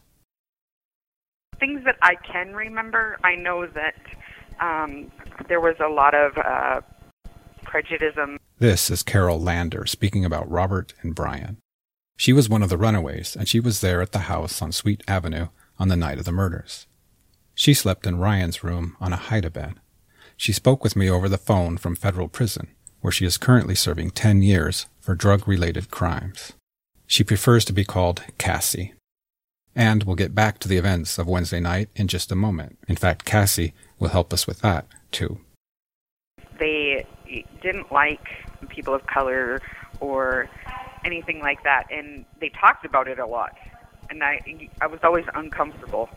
Things 1.59 1.83
that 1.85 1.97
I 2.03 2.14
can 2.16 2.55
remember, 2.55 3.19
I 3.25 3.35
know 3.35 3.66
that 3.66 3.95
um, 4.61 5.11
there 5.49 5.61
was 5.61 5.77
a 5.85 5.88
lot 5.88 6.14
of 6.14 6.37
uh, 6.37 6.81
prejudice 7.64 8.14
this 8.59 8.90
is 8.90 9.03
Carol 9.03 9.38
Lander 9.38 9.85
speaking 9.85 10.25
about 10.25 10.51
Robert 10.51 10.95
and 11.03 11.14
Brian. 11.14 11.59
She 12.16 12.33
was 12.33 12.49
one 12.49 12.62
of 12.62 12.71
the 12.71 12.79
runaways, 12.79 13.37
and 13.37 13.47
she 13.47 13.61
was 13.61 13.83
there 13.83 14.01
at 14.01 14.12
the 14.12 14.31
house 14.31 14.62
on 14.62 14.73
Sweet 14.73 15.05
Avenue 15.07 15.49
on 15.79 15.88
the 15.88 15.97
night 15.97 16.19
of 16.19 16.25
the 16.25 16.33
murders. 16.33 16.87
She 17.55 17.75
slept 17.75 18.07
in 18.07 18.19
Ryan's 18.19 18.64
room 18.64 18.97
on 18.99 19.12
a 19.12 19.16
hide 19.16 19.53
bed. 19.53 19.75
She 20.38 20.55
spoke 20.55 20.83
with 20.83 20.97
me 20.97 21.11
over 21.11 21.29
the 21.29 21.37
phone 21.37 21.77
from 21.77 21.97
federal 21.97 22.29
prison, 22.29 22.69
where 23.03 23.12
she 23.12 23.27
is 23.27 23.37
currently 23.37 23.75
serving 23.75 24.12
10 24.12 24.40
years 24.40 24.87
for 25.01 25.14
drug 25.14 25.47
related 25.47 25.90
crimes. 25.90 26.55
She 27.07 27.23
prefers 27.23 27.66
to 27.66 27.75
be 27.75 27.85
called 27.85 28.23
Cassie. 28.38 28.95
And 29.78 30.04
we'll 30.04 30.16
get 30.16 30.34
back 30.34 30.58
to 30.60 30.68
the 30.68 30.78
events 30.78 31.18
of 31.18 31.28
Wednesday 31.28 31.60
night 31.60 31.90
in 31.94 32.08
just 32.08 32.32
a 32.32 32.34
moment. 32.34 32.78
In 32.88 32.96
fact, 32.96 33.26
Cassie 33.26 33.74
will 33.98 34.08
help 34.08 34.32
us 34.32 34.46
with 34.46 34.60
that, 34.60 34.86
too. 35.12 35.38
They 36.58 37.04
didn't 37.60 37.92
like 37.92 38.26
people 38.70 38.94
of 38.94 39.06
color 39.06 39.60
or 40.00 40.48
anything 41.04 41.40
like 41.40 41.62
that. 41.64 41.84
And 41.92 42.24
they 42.40 42.48
talked 42.48 42.86
about 42.86 43.06
it 43.06 43.18
a 43.18 43.26
lot. 43.26 43.54
And 44.08 44.24
I, 44.24 44.70
I 44.80 44.86
was 44.86 45.00
always 45.02 45.26
uncomfortable. 45.34 46.08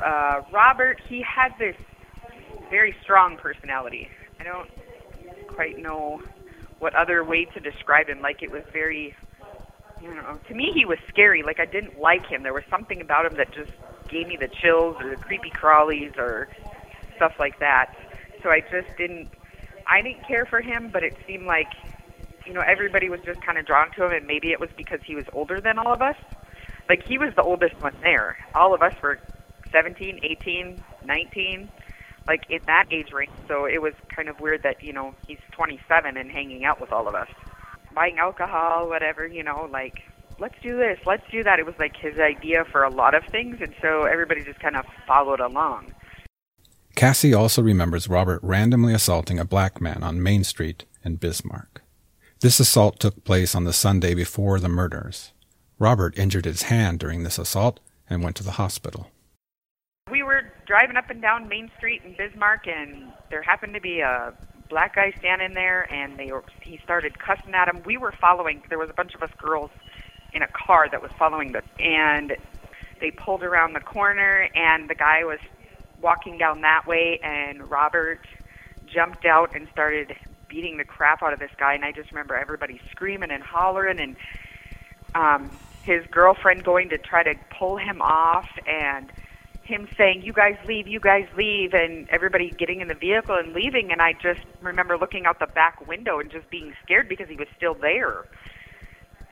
Uh, 0.00 0.42
Robert, 0.52 1.00
he 1.08 1.20
had 1.22 1.52
this 1.58 1.74
very 2.70 2.94
strong 3.02 3.36
personality. 3.36 4.08
I 4.38 4.44
don't 4.44 4.70
quite 5.48 5.78
know 5.78 6.22
what 6.78 6.94
other 6.94 7.24
way 7.24 7.46
to 7.46 7.58
describe 7.58 8.08
him. 8.08 8.20
Like 8.20 8.44
it 8.44 8.50
was 8.52 8.62
very, 8.72 9.16
you 10.02 10.14
know, 10.14 10.38
to 10.48 10.54
me 10.54 10.72
he 10.74 10.84
was 10.84 10.98
scary. 11.08 11.42
Like 11.42 11.60
I 11.60 11.66
didn't 11.66 11.98
like 11.98 12.26
him. 12.26 12.42
There 12.42 12.54
was 12.54 12.64
something 12.70 13.00
about 13.00 13.26
him 13.26 13.36
that 13.36 13.52
just 13.52 13.72
gave 14.08 14.28
me 14.28 14.36
the 14.36 14.48
chills 14.48 14.96
or 15.00 15.10
the 15.10 15.16
creepy 15.16 15.50
crawlies 15.50 16.16
or 16.16 16.48
stuff 17.16 17.34
like 17.38 17.58
that. 17.60 17.94
So 18.42 18.50
I 18.50 18.60
just 18.60 18.96
didn't 18.96 19.28
I 19.86 20.02
didn't 20.02 20.26
care 20.26 20.46
for 20.46 20.60
him, 20.60 20.90
but 20.92 21.02
it 21.02 21.16
seemed 21.26 21.46
like 21.46 21.72
you 22.46 22.52
know 22.52 22.62
everybody 22.66 23.08
was 23.08 23.20
just 23.24 23.40
kind 23.42 23.58
of 23.58 23.66
drawn 23.66 23.90
to 23.92 24.06
him 24.06 24.12
and 24.12 24.26
maybe 24.26 24.52
it 24.52 24.60
was 24.60 24.70
because 24.76 25.00
he 25.04 25.14
was 25.14 25.24
older 25.32 25.60
than 25.60 25.78
all 25.78 25.92
of 25.92 26.02
us. 26.02 26.16
Like 26.88 27.06
he 27.06 27.18
was 27.18 27.34
the 27.34 27.42
oldest 27.42 27.80
one 27.82 27.94
there. 28.02 28.38
All 28.54 28.74
of 28.74 28.82
us 28.82 28.94
were 29.02 29.18
17, 29.72 30.20
18, 30.22 30.82
19 31.04 31.68
like 32.28 32.44
in 32.50 32.60
that 32.66 32.86
age 32.90 33.10
range. 33.12 33.32
So 33.48 33.64
it 33.64 33.80
was 33.80 33.94
kind 34.14 34.28
of 34.28 34.38
weird 34.38 34.62
that, 34.62 34.84
you 34.84 34.92
know, 34.92 35.14
he's 35.26 35.38
27 35.52 36.16
and 36.16 36.30
hanging 36.30 36.64
out 36.64 36.80
with 36.80 36.92
all 36.92 37.08
of 37.08 37.14
us. 37.14 37.28
Buying 37.98 38.18
alcohol, 38.20 38.88
whatever, 38.88 39.26
you 39.26 39.42
know, 39.42 39.68
like 39.72 40.04
let's 40.38 40.54
do 40.62 40.76
this, 40.76 41.00
let's 41.04 41.24
do 41.32 41.42
that. 41.42 41.58
It 41.58 41.66
was 41.66 41.74
like 41.80 41.96
his 41.96 42.16
idea 42.20 42.64
for 42.70 42.84
a 42.84 42.90
lot 42.90 43.12
of 43.12 43.24
things, 43.24 43.56
and 43.60 43.74
so 43.82 44.04
everybody 44.04 44.44
just 44.44 44.60
kind 44.60 44.76
of 44.76 44.84
followed 45.04 45.40
along. 45.40 45.92
Cassie 46.94 47.34
also 47.34 47.60
remembers 47.60 48.06
Robert 48.06 48.38
randomly 48.40 48.94
assaulting 48.94 49.40
a 49.40 49.44
black 49.44 49.80
man 49.80 50.04
on 50.04 50.22
Main 50.22 50.44
Street 50.44 50.84
in 51.04 51.16
Bismarck. 51.16 51.82
This 52.38 52.60
assault 52.60 53.00
took 53.00 53.24
place 53.24 53.56
on 53.56 53.64
the 53.64 53.72
Sunday 53.72 54.14
before 54.14 54.60
the 54.60 54.68
murders. 54.68 55.32
Robert 55.80 56.16
injured 56.16 56.44
his 56.44 56.62
hand 56.62 57.00
during 57.00 57.24
this 57.24 57.36
assault 57.36 57.80
and 58.08 58.22
went 58.22 58.36
to 58.36 58.44
the 58.44 58.52
hospital. 58.52 59.10
We 60.08 60.22
were 60.22 60.52
driving 60.68 60.96
up 60.96 61.10
and 61.10 61.20
down 61.20 61.48
Main 61.48 61.68
Street 61.78 62.02
in 62.04 62.14
Bismarck, 62.16 62.68
and 62.68 63.12
there 63.28 63.42
happened 63.42 63.74
to 63.74 63.80
be 63.80 63.98
a 63.98 64.34
black 64.68 64.94
guy 64.96 65.12
standing 65.18 65.54
there, 65.54 65.90
and 65.92 66.18
they 66.18 66.32
were, 66.32 66.44
he 66.60 66.78
started 66.84 67.18
cussing 67.18 67.54
at 67.54 67.68
him. 67.68 67.82
We 67.84 67.96
were 67.96 68.12
following. 68.12 68.62
There 68.68 68.78
was 68.78 68.90
a 68.90 68.94
bunch 68.94 69.14
of 69.14 69.22
us 69.22 69.30
girls 69.38 69.70
in 70.32 70.42
a 70.42 70.48
car 70.48 70.88
that 70.90 71.02
was 71.02 71.10
following 71.18 71.54
us, 71.56 71.64
and 71.78 72.36
they 73.00 73.10
pulled 73.10 73.42
around 73.42 73.74
the 73.74 73.80
corner, 73.80 74.48
and 74.54 74.88
the 74.88 74.94
guy 74.94 75.24
was 75.24 75.38
walking 76.00 76.38
down 76.38 76.60
that 76.62 76.86
way, 76.86 77.18
and 77.22 77.70
Robert 77.70 78.20
jumped 78.86 79.24
out 79.24 79.54
and 79.54 79.68
started 79.72 80.14
beating 80.48 80.78
the 80.78 80.84
crap 80.84 81.22
out 81.22 81.32
of 81.32 81.38
this 81.38 81.50
guy, 81.58 81.74
and 81.74 81.84
I 81.84 81.92
just 81.92 82.10
remember 82.10 82.34
everybody 82.34 82.80
screaming 82.90 83.30
and 83.30 83.42
hollering, 83.42 83.98
and 83.98 84.16
um, 85.14 85.50
his 85.82 86.04
girlfriend 86.10 86.64
going 86.64 86.88
to 86.90 86.98
try 86.98 87.22
to 87.22 87.34
pull 87.58 87.76
him 87.76 88.00
off, 88.00 88.48
and 88.66 89.10
him 89.68 89.86
saying, 89.96 90.22
"You 90.22 90.32
guys 90.32 90.56
leave, 90.66 90.88
you 90.88 90.98
guys 90.98 91.26
leave," 91.36 91.74
and 91.74 92.08
everybody 92.10 92.50
getting 92.50 92.80
in 92.80 92.88
the 92.88 92.94
vehicle 92.94 93.36
and 93.36 93.52
leaving. 93.52 93.92
And 93.92 94.02
I 94.02 94.14
just 94.14 94.40
remember 94.60 94.98
looking 94.98 95.26
out 95.26 95.38
the 95.38 95.46
back 95.46 95.86
window 95.86 96.18
and 96.18 96.30
just 96.30 96.50
being 96.50 96.74
scared 96.82 97.08
because 97.08 97.28
he 97.28 97.36
was 97.36 97.48
still 97.56 97.74
there. 97.74 98.24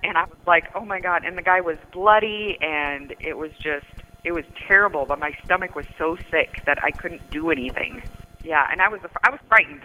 And 0.05 0.17
I 0.17 0.25
was 0.25 0.39
like, 0.47 0.65
"Oh 0.75 0.85
my 0.85 1.01
god!" 1.01 1.25
And 1.25 1.37
the 1.37 1.43
guy 1.43 1.61
was 1.61 1.79
bloody, 1.93 2.59
and 2.61 3.15
it 3.19 3.37
was 3.37 3.51
just, 3.61 3.87
it 4.23 4.33
was 4.33 4.45
terrible. 4.69 5.07
But 5.07 5.19
my 5.19 5.33
stomach 5.45 5.75
was 5.75 5.87
so 5.99 6.17
sick 6.31 6.63
that 6.67 6.79
I 6.85 6.91
couldn't 6.93 7.29
do 7.31 7.51
anything. 7.51 8.03
Yeah, 8.45 8.69
and 8.71 8.81
I 8.81 8.89
was, 8.89 9.01
I 9.25 9.31
was 9.31 9.41
frightened. 9.49 9.83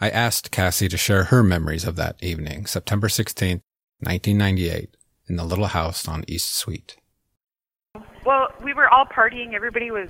I 0.00 0.10
asked 0.10 0.50
Cassie 0.50 0.88
to 0.88 0.96
share 0.96 1.24
her 1.24 1.42
memories 1.42 1.84
of 1.84 1.96
that 1.96 2.22
evening, 2.22 2.66
September 2.66 3.08
16th, 3.08 3.62
1998, 4.00 4.96
in 5.28 5.36
the 5.36 5.44
little 5.44 5.66
house 5.66 6.06
on 6.06 6.24
East 6.28 6.54
Sweet. 6.54 6.96
Well, 8.24 8.48
we 8.62 8.72
were 8.72 8.88
all 8.88 9.04
partying. 9.04 9.52
Everybody 9.52 9.90
was 9.90 10.08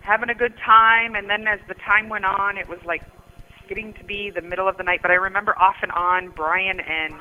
having 0.00 0.30
a 0.30 0.34
good 0.34 0.54
time, 0.64 1.14
and 1.14 1.30
then 1.30 1.46
as 1.46 1.60
the 1.68 1.74
time 1.74 2.08
went 2.08 2.24
on, 2.24 2.58
it 2.58 2.68
was 2.68 2.80
like 2.84 3.02
getting 3.68 3.94
to 3.94 4.04
be 4.04 4.30
the 4.30 4.42
middle 4.42 4.68
of 4.68 4.76
the 4.76 4.82
night. 4.82 5.00
But 5.00 5.12
I 5.12 5.14
remember 5.14 5.56
off 5.56 5.76
and 5.82 5.92
on 5.92 6.30
Brian 6.30 6.80
and 6.80 7.14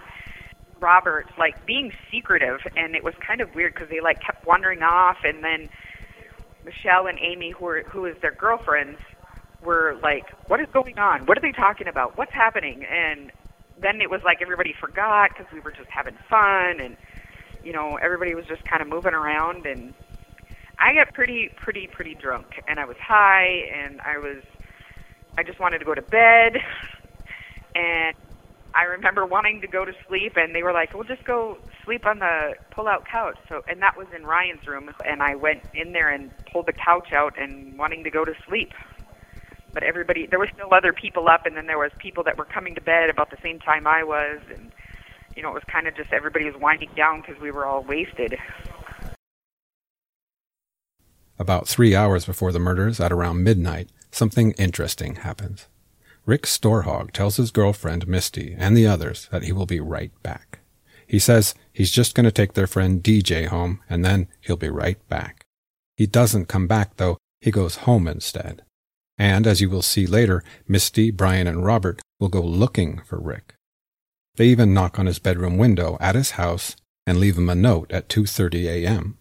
Robert 0.79 1.27
like 1.37 1.65
being 1.67 1.91
secretive, 2.11 2.59
and 2.75 2.95
it 2.95 3.03
was 3.03 3.13
kind 3.25 3.39
of 3.39 3.53
weird 3.53 3.75
because 3.75 3.89
they 3.89 4.01
like 4.01 4.19
kept 4.19 4.47
wandering 4.47 4.81
off, 4.81 5.17
and 5.23 5.43
then 5.43 5.69
Michelle 6.63 7.05
and 7.05 7.19
Amy, 7.19 7.51
who 7.51 7.65
were 7.65 7.83
who 7.83 8.05
is 8.05 8.15
their 8.21 8.33
girlfriends, 8.33 8.97
were 9.63 9.95
like, 10.01 10.25
"What 10.47 10.59
is 10.59 10.67
going 10.73 10.97
on? 10.97 11.27
What 11.27 11.37
are 11.37 11.41
they 11.41 11.51
talking 11.51 11.87
about? 11.87 12.17
What's 12.17 12.33
happening?" 12.33 12.83
And 12.85 13.31
then 13.79 14.01
it 14.01 14.09
was 14.09 14.21
like 14.23 14.41
everybody 14.41 14.73
forgot 14.73 15.29
because 15.29 15.51
we 15.53 15.59
were 15.59 15.71
just 15.71 15.89
having 15.91 16.17
fun, 16.27 16.79
and 16.79 16.97
you 17.63 17.73
know 17.73 17.97
everybody 17.97 18.33
was 18.33 18.45
just 18.47 18.65
kind 18.65 18.81
of 18.81 18.87
moving 18.87 19.13
around 19.13 19.67
and 19.67 19.93
I 20.79 20.93
got 20.93 21.13
pretty, 21.13 21.49
pretty, 21.55 21.87
pretty 21.87 22.15
drunk, 22.15 22.61
and 22.67 22.79
I 22.79 22.85
was 22.85 22.97
high, 22.97 23.69
and 23.73 24.01
I 24.01 24.17
was, 24.17 24.43
I 25.37 25.43
just 25.43 25.59
wanted 25.59 25.79
to 25.79 25.85
go 25.85 25.93
to 25.93 26.01
bed, 26.01 26.57
and 27.75 28.15
I 28.73 28.83
remember 28.83 29.25
wanting 29.25 29.61
to 29.61 29.67
go 29.67 29.85
to 29.85 29.93
sleep, 30.07 30.33
and 30.35 30.53
they 30.53 30.63
were 30.63 30.73
like, 30.73 30.93
"We'll 30.93 31.05
just 31.05 31.23
go 31.23 31.57
sleep 31.85 32.05
on 32.05 32.19
the 32.19 32.55
pull-out 32.71 33.05
couch." 33.05 33.37
So, 33.47 33.63
and 33.69 33.81
that 33.81 33.97
was 33.97 34.07
in 34.13 34.25
Ryan's 34.25 34.67
room, 34.67 34.91
and 35.05 35.23
I 35.23 35.35
went 35.35 35.61
in 35.73 35.93
there 35.93 36.09
and 36.09 36.29
pulled 36.51 36.65
the 36.65 36.73
couch 36.73 37.13
out, 37.13 37.39
and 37.39 37.77
wanting 37.77 38.03
to 38.03 38.09
go 38.09 38.25
to 38.25 38.33
sleep. 38.47 38.73
But 39.73 39.83
everybody, 39.83 40.25
there 40.25 40.39
were 40.39 40.49
still 40.53 40.73
other 40.73 40.91
people 40.91 41.29
up, 41.29 41.45
and 41.45 41.55
then 41.55 41.67
there 41.67 41.77
was 41.77 41.91
people 41.99 42.23
that 42.25 42.37
were 42.37 42.45
coming 42.45 42.75
to 42.75 42.81
bed 42.81 43.09
about 43.09 43.29
the 43.29 43.37
same 43.41 43.59
time 43.59 43.87
I 43.87 44.03
was, 44.03 44.39
and 44.53 44.71
you 45.35 45.41
know, 45.41 45.49
it 45.49 45.53
was 45.53 45.63
kind 45.67 45.87
of 45.87 45.95
just 45.95 46.11
everybody 46.11 46.45
was 46.45 46.55
winding 46.59 46.89
down 46.95 47.21
because 47.21 47.41
we 47.41 47.51
were 47.51 47.65
all 47.65 47.81
wasted. 47.83 48.37
About 51.37 51.67
three 51.67 51.95
hours 51.95 52.25
before 52.25 52.51
the 52.51 52.59
murders, 52.59 52.99
at 52.99 53.11
around 53.11 53.43
midnight, 53.43 53.89
something 54.11 54.51
interesting 54.53 55.15
happens. 55.15 55.67
Rick 56.25 56.43
Storhaug 56.43 57.11
tells 57.11 57.37
his 57.37 57.51
girlfriend 57.51 58.07
Misty 58.07 58.55
and 58.57 58.75
the 58.75 58.87
others 58.87 59.27
that 59.31 59.43
he 59.43 59.51
will 59.51 59.65
be 59.65 59.79
right 59.79 60.11
back. 60.23 60.59
He 61.05 61.19
says 61.19 61.53
he's 61.71 61.91
just 61.91 62.15
going 62.15 62.23
to 62.23 62.31
take 62.31 62.53
their 62.53 62.67
friend 62.67 63.03
DJ 63.03 63.47
home 63.47 63.81
and 63.89 64.03
then 64.03 64.27
he'll 64.41 64.55
be 64.55 64.69
right 64.69 64.97
back. 65.07 65.43
He 65.97 66.07
doesn't 66.07 66.47
come 66.47 66.67
back 66.67 66.97
though, 66.97 67.17
he 67.41 67.51
goes 67.51 67.77
home 67.77 68.07
instead. 68.07 68.63
And 69.17 69.45
as 69.45 69.61
you 69.61 69.69
will 69.69 69.81
see 69.81 70.07
later, 70.07 70.43
Misty, 70.67 71.11
Brian, 71.11 71.47
and 71.47 71.63
Robert 71.63 72.01
will 72.19 72.29
go 72.29 72.41
looking 72.41 73.01
for 73.05 73.19
Rick. 73.19 73.55
They 74.35 74.47
even 74.47 74.73
knock 74.73 74.99
on 74.99 75.05
his 75.05 75.19
bedroom 75.19 75.57
window 75.57 75.97
at 76.01 76.15
his 76.15 76.31
house 76.31 76.75
and 77.05 77.19
leave 77.19 77.37
him 77.37 77.49
a 77.49 77.55
note 77.55 77.91
at 77.91 78.09
2:30 78.09 78.65
a.m. 78.65 79.17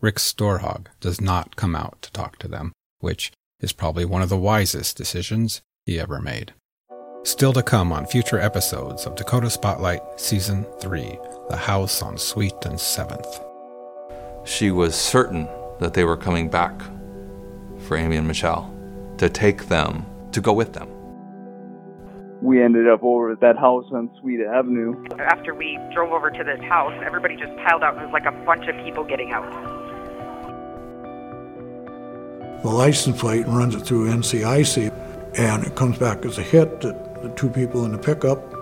Rick 0.00 0.16
Storhaug 0.16 0.86
does 1.00 1.20
not 1.20 1.56
come 1.56 1.74
out 1.74 2.00
to 2.02 2.12
talk 2.12 2.38
to 2.38 2.46
them, 2.46 2.72
which 3.00 3.32
is 3.60 3.72
probably 3.72 4.04
one 4.04 4.22
of 4.22 4.28
the 4.28 4.36
wisest 4.36 4.96
decisions 4.96 5.60
he 5.86 5.98
ever 5.98 6.20
made. 6.20 6.54
Still 7.24 7.52
to 7.52 7.64
come 7.64 7.90
on 7.90 8.06
future 8.06 8.38
episodes 8.38 9.06
of 9.06 9.16
Dakota 9.16 9.50
Spotlight 9.50 10.02
Season 10.16 10.64
3 10.80 11.18
The 11.50 11.56
House 11.56 12.00
on 12.00 12.16
Sweet 12.16 12.54
and 12.64 12.76
7th. 12.76 13.44
She 14.44 14.70
was 14.70 14.94
certain 14.94 15.48
that 15.80 15.94
they 15.94 16.04
were 16.04 16.16
coming 16.16 16.48
back 16.48 16.80
for 17.80 17.96
Amy 17.96 18.18
and 18.18 18.28
Michelle 18.28 18.72
to 19.18 19.28
take 19.28 19.66
them, 19.66 20.06
to 20.30 20.40
go 20.40 20.52
with 20.52 20.74
them. 20.74 20.88
We 22.40 22.62
ended 22.62 22.88
up 22.88 23.02
over 23.02 23.32
at 23.32 23.40
that 23.40 23.58
house 23.58 23.86
on 23.92 24.12
Sweet 24.20 24.40
Avenue. 24.42 25.04
After 25.18 25.56
we 25.56 25.76
drove 25.92 26.12
over 26.12 26.30
to 26.30 26.44
this 26.44 26.60
house, 26.60 26.94
everybody 27.04 27.34
just 27.34 27.54
piled 27.66 27.82
out 27.82 27.94
and 27.94 28.02
it 28.02 28.06
was 28.06 28.12
like 28.12 28.26
a 28.26 28.44
bunch 28.46 28.68
of 28.68 28.76
people 28.84 29.02
getting 29.02 29.32
out 29.32 29.77
the 32.62 32.68
license 32.68 33.20
plate 33.20 33.46
and 33.46 33.56
runs 33.56 33.74
it 33.74 33.80
through 33.80 34.08
NCIC, 34.08 34.92
and 35.38 35.64
it 35.64 35.74
comes 35.76 35.98
back 35.98 36.24
as 36.24 36.38
a 36.38 36.42
hit 36.42 36.80
that 36.80 37.22
the 37.22 37.28
two 37.30 37.48
people 37.48 37.84
in 37.84 37.92
the 37.92 37.98
pickup 37.98 38.52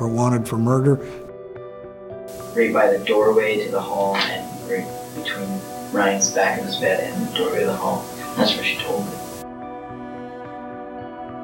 are 0.00 0.08
wanted 0.08 0.48
for 0.48 0.56
murder. 0.56 0.96
Right 2.54 2.72
by 2.72 2.96
the 2.96 3.04
doorway 3.04 3.64
to 3.64 3.70
the 3.70 3.80
hall, 3.80 4.16
and 4.16 4.70
right 4.70 4.86
between 5.14 5.60
Ryan's 5.92 6.32
back 6.32 6.58
of 6.60 6.66
his 6.66 6.76
bed 6.76 7.12
and 7.12 7.28
the 7.28 7.38
doorway 7.38 7.62
of 7.62 7.68
the 7.68 7.76
hall. 7.76 8.04
That's 8.36 8.54
where 8.54 8.64
she 8.64 8.78
told 8.78 9.06
me. 9.06 9.12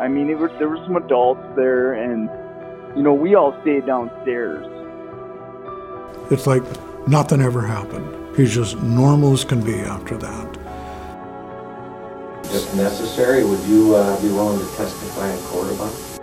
I 0.00 0.09
mean, 0.09 0.37
was, 0.38 0.50
there 0.59 0.68
were 0.68 0.78
some 0.78 0.96
adults 0.96 1.44
there, 1.54 1.94
and 1.94 2.28
you 2.96 3.02
know, 3.02 3.14
we 3.14 3.37
all 3.37 3.59
stayed 3.62 3.87
downstairs. 3.87 4.66
It's 6.30 6.46
like 6.46 6.62
nothing 7.07 7.40
ever 7.40 7.62
happened. 7.62 8.37
He's 8.37 8.52
just 8.52 8.80
normal 8.83 9.33
as 9.33 9.44
can 9.44 9.61
be 9.61 9.78
after 9.78 10.16
that 10.16 10.63
if 12.55 12.75
necessary, 12.75 13.45
would 13.45 13.61
you 13.64 13.95
uh, 13.95 14.21
be 14.23 14.29
willing 14.29 14.59
to 14.59 14.77
testify 14.77 15.31
in 15.31 15.38
court 15.45 15.73
about 15.73 15.93
it? 15.93 16.21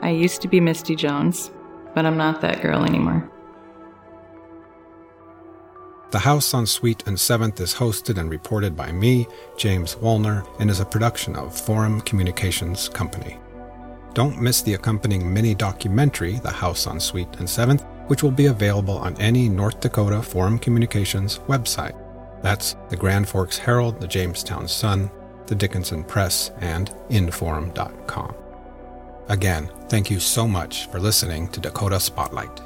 I 0.00 0.10
used 0.10 0.42
to 0.42 0.48
be 0.48 0.60
Misty 0.60 0.94
Jones, 0.94 1.50
but 1.94 2.04
I'm 2.04 2.16
not 2.16 2.40
that 2.42 2.60
girl 2.60 2.84
anymore. 2.84 3.30
The 6.10 6.18
House 6.20 6.54
on 6.54 6.66
Sweet 6.66 7.08
and 7.08 7.16
7th 7.16 7.58
is 7.58 7.74
hosted 7.74 8.18
and 8.18 8.30
reported 8.30 8.76
by 8.76 8.92
me, 8.92 9.26
James 9.56 9.96
Wolner, 9.96 10.44
and 10.60 10.70
is 10.70 10.78
a 10.78 10.84
production 10.84 11.34
of 11.34 11.58
Forum 11.58 12.00
Communications 12.02 12.88
Company. 12.88 13.38
Don't 14.12 14.40
miss 14.40 14.62
the 14.62 14.74
accompanying 14.74 15.32
mini 15.32 15.56
documentary, 15.56 16.38
The 16.38 16.50
House 16.50 16.86
on 16.86 17.00
Sweet 17.00 17.28
and 17.38 17.48
7th, 17.48 17.84
which 18.08 18.22
will 18.22 18.30
be 18.30 18.46
available 18.46 18.96
on 18.96 19.16
any 19.20 19.48
North 19.48 19.80
Dakota 19.80 20.22
Forum 20.22 20.56
Communications 20.56 21.40
website. 21.48 22.00
That's 22.44 22.76
the 22.90 22.96
Grand 22.98 23.26
Forks 23.26 23.56
Herald, 23.56 23.98
the 24.02 24.06
Jamestown 24.06 24.68
Sun, 24.68 25.10
the 25.46 25.54
Dickinson 25.54 26.04
Press, 26.04 26.50
and 26.60 26.94
Inforum.com. 27.08 28.34
Again, 29.30 29.70
thank 29.88 30.10
you 30.10 30.20
so 30.20 30.46
much 30.46 30.84
for 30.88 31.00
listening 31.00 31.48
to 31.48 31.60
Dakota 31.60 31.98
Spotlight. 31.98 32.60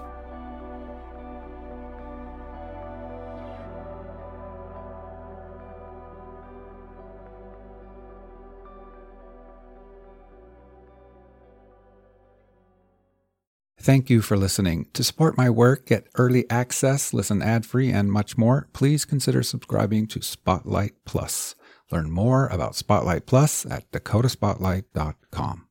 Thank 13.80 14.10
you 14.10 14.22
for 14.22 14.36
listening. 14.36 14.88
To 14.94 15.04
support 15.04 15.38
my 15.38 15.48
work, 15.48 15.86
get 15.86 16.08
early 16.16 16.48
access, 16.50 17.14
listen 17.14 17.40
ad 17.40 17.64
free, 17.64 17.90
and 17.90 18.10
much 18.12 18.36
more, 18.36 18.68
please 18.72 19.04
consider 19.04 19.42
subscribing 19.42 20.06
to 20.08 20.20
Spotlight 20.20 20.94
Plus. 21.04 21.54
Learn 21.90 22.10
more 22.10 22.48
about 22.48 22.74
Spotlight 22.74 23.24
Plus 23.24 23.64
at 23.64 23.90
dakotaspotlight.com. 23.92 25.64